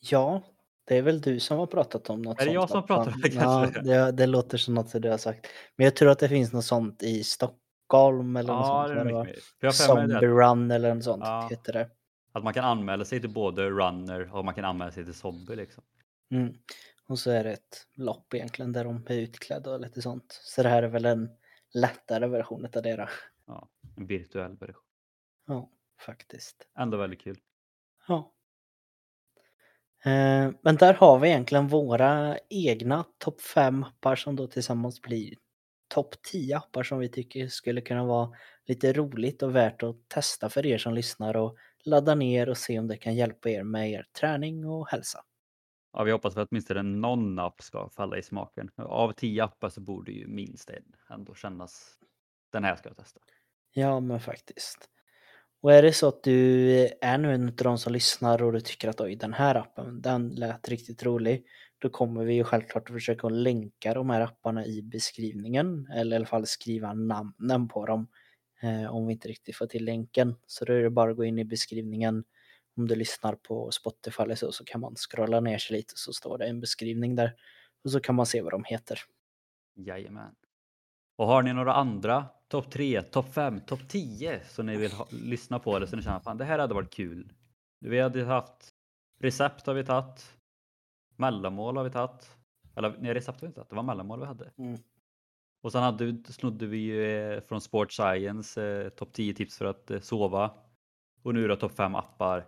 [0.00, 0.42] Ja,
[0.84, 2.54] det är väl du som har pratat om något Är det sånt.
[2.54, 3.80] jag som pratar om det Ja, kanske?
[3.80, 5.46] det, det låter som något du har sagt.
[5.76, 9.06] Men jag tror att det finns något sånt i Stockholm eller något Ja, sånt.
[9.08, 9.30] det var.
[9.60, 11.46] jag Zombie Run eller något sånt Ja.
[11.50, 11.90] heter det.
[12.32, 15.56] att man kan anmäla sig till både runner och man kan anmäla sig till zombie
[15.56, 15.84] liksom.
[16.30, 16.54] Mm.
[17.06, 20.38] Och så är det ett lopp egentligen där de är utklädda och lite sånt.
[20.42, 21.28] Så det här är väl en
[21.74, 23.08] lättare version av det då.
[23.46, 24.82] Ja, en virtuell version.
[25.46, 25.70] Ja,
[26.06, 26.68] faktiskt.
[26.78, 27.38] Ändå väldigt kul.
[28.08, 28.32] Ja.
[30.04, 35.34] Eh, Men där har vi egentligen våra egna topp 5 appar som då tillsammans blir
[35.88, 38.30] topp 10 appar som vi tycker skulle kunna vara
[38.66, 42.78] lite roligt och värt att testa för er som lyssnar och ladda ner och se
[42.78, 45.24] om det kan hjälpa er med er träning och hälsa.
[45.92, 48.70] Ja, vi hoppas att åtminstone någon app ska falla i smaken.
[48.76, 51.98] Av tio appar så borde ju minst en ändå kännas.
[52.52, 53.20] Den här ska jag testa.
[53.72, 54.88] Ja, men faktiskt.
[55.62, 56.70] Och är det så att du
[57.00, 60.02] är nu en av de som lyssnar och du tycker att oj, den här appen,
[60.02, 61.46] den lät riktigt rolig.
[61.78, 66.16] Då kommer vi ju självklart att försöka länka de här apparna i beskrivningen eller i
[66.16, 68.08] alla fall skriva namnen på dem
[68.62, 70.34] eh, om vi inte riktigt får till länken.
[70.46, 72.24] Så då är det bara att gå in i beskrivningen.
[72.76, 76.12] Om du lyssnar på Spotify eller så, så kan man scrolla ner sig lite så
[76.12, 77.34] står det en beskrivning där
[77.84, 78.98] och så kan man se vad de heter.
[79.74, 80.34] Jajamän.
[81.16, 85.06] Och har ni några andra topp 3, topp 5, topp 10 som ni vill ha,
[85.10, 87.32] lyssna på eller som ni känner fan det här hade varit kul.
[87.80, 88.74] Vi hade haft
[89.18, 90.36] recept har vi tagit.
[91.16, 92.36] Mellanmål har vi tagit.
[92.76, 94.50] Eller nej, recept har vi inte tagit, det var mellanmål vi hade.
[94.58, 94.78] Mm.
[95.62, 99.64] Och sen hade, snodde vi ju eh, från Sport Science eh, topp 10 tips för
[99.64, 100.50] att eh, sova.
[101.22, 102.46] Och nu då topp 5 appar.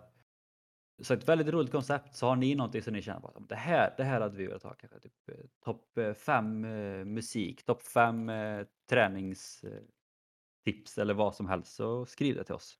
[1.01, 2.15] Så ett väldigt roligt koncept.
[2.15, 4.47] Så har ni någonting som ni känner på att det här, det här hade vi
[4.47, 4.99] velat ha kanske.
[4.99, 5.35] Typ, eh,
[5.65, 11.75] topp eh, 5 eh, musik, topp 5 eh, träningstips eller vad som helst.
[11.75, 12.77] Så skriv det till oss.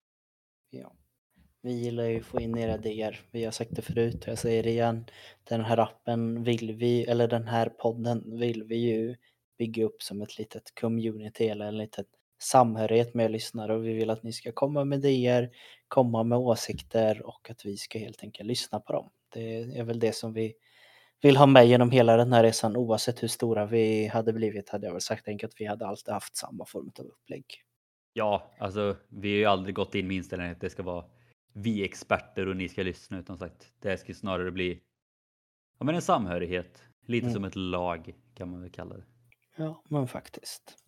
[0.70, 0.95] Ja.
[1.61, 3.22] Vi gillar ju att få in era idéer.
[3.32, 5.05] Vi har sagt det förut och jag säger det igen.
[5.43, 9.16] Den här appen vill vi, eller den här podden vill vi ju
[9.57, 12.05] bygga upp som ett litet community eller en liten
[12.44, 15.52] samhörighet med lyssnare och vi vill att ni ska komma med idéer,
[15.88, 19.10] komma med åsikter och att vi ska helt enkelt lyssna på dem.
[19.34, 20.54] Det är väl det som vi
[21.22, 24.86] vill ha med genom hela den här resan oavsett hur stora vi hade blivit hade
[24.86, 27.46] jag väl sagt enkelt att vi hade alltid haft samma form av upplägg.
[28.14, 31.06] Ja, alltså vi har ju aldrig gått in med inställningen att det ska vara
[31.54, 34.82] vi experter och ni ska lyssna utan sagt det ska snarare bli
[35.80, 36.84] ja, men en samhörighet.
[37.06, 37.34] Lite Mm.
[37.34, 39.04] som ett lag kan man väl kalla det.
[39.56, 40.82] Ja, men faktiskt.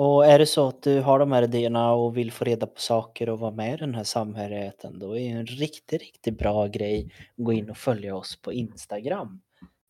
[0.00, 2.80] Och är det så att du har de här idéerna och vill få reda på
[2.80, 7.12] saker och vara med i den här samhörigheten, då är en riktigt, riktigt bra grej
[7.38, 9.40] att gå in och följa oss på Instagram.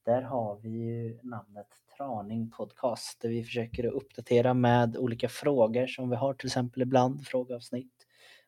[0.05, 6.11] Där har vi ju namnet Traning Podcast där vi försöker uppdatera med olika frågor som
[6.11, 8.07] vi har till exempel ibland, frågeavsnitt.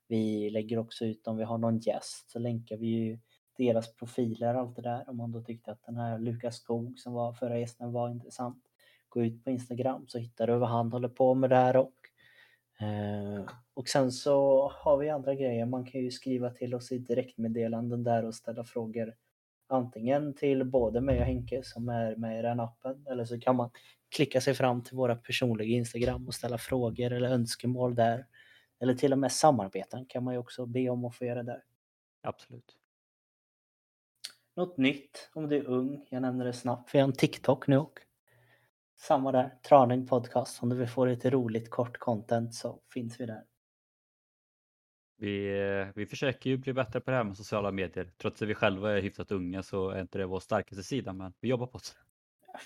[0.09, 3.19] Vi lägger också ut om vi har någon gäst så länkar vi ju
[3.57, 6.99] deras profiler och allt det där om man då tyckte att den här Lukas Skog
[6.99, 8.70] som var förra gästen var intressant
[9.11, 11.95] gå ut på Instagram så hittar du vad han håller på med där och
[12.81, 13.45] eh,
[13.75, 15.67] och sen så har vi andra grejer.
[15.67, 19.15] Man kan ju skriva till oss i direktmeddelanden där och ställa frågor
[19.73, 23.57] Antingen till både mig och Henke som är med i den appen eller så kan
[23.57, 23.71] man
[24.09, 28.27] klicka sig fram till våra personliga Instagram och ställa frågor eller önskemål där.
[28.81, 31.65] Eller till och med samarbeten kan man ju också be om att få göra där.
[32.23, 32.77] Absolut.
[34.57, 36.95] Något nytt om du är ung, jag nämner det snabbt.
[36.95, 38.01] Vi har en TikTok nu och
[39.01, 40.63] samma där, Traning Podcast.
[40.63, 43.45] Om du vill få lite roligt kort content så finns vi där.
[45.17, 48.13] Vi, eh, vi försöker ju bli bättre på det här med sociala medier.
[48.19, 51.33] Trots att vi själva är hyfsat unga så är inte det vår starkaste sida, men
[51.41, 51.85] vi jobbar på det.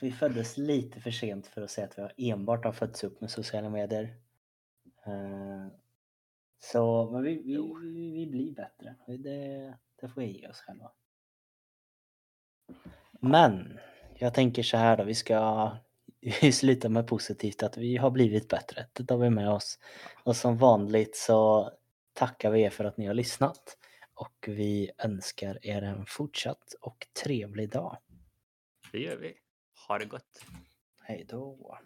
[0.00, 3.30] Vi föddes lite för sent för att säga att vi enbart har fötts upp med
[3.30, 4.16] sociala medier.
[5.06, 5.66] Eh,
[6.58, 7.56] Så, men vi, vi,
[8.12, 8.94] vi blir bättre.
[9.06, 10.92] Det, det får vi ge oss själva.
[13.20, 13.78] Men
[14.14, 15.70] jag tänker så här då, vi ska
[16.24, 18.86] vi slutar med positivt att vi har blivit bättre.
[18.92, 19.78] Det tar vi med oss.
[20.24, 21.70] Och som vanligt så
[22.12, 23.76] tackar vi er för att ni har lyssnat.
[24.14, 27.96] Och vi önskar er en fortsatt och trevlig dag.
[28.92, 29.34] Det gör vi.
[29.88, 30.44] Ha det gott.
[31.02, 31.78] Hej då.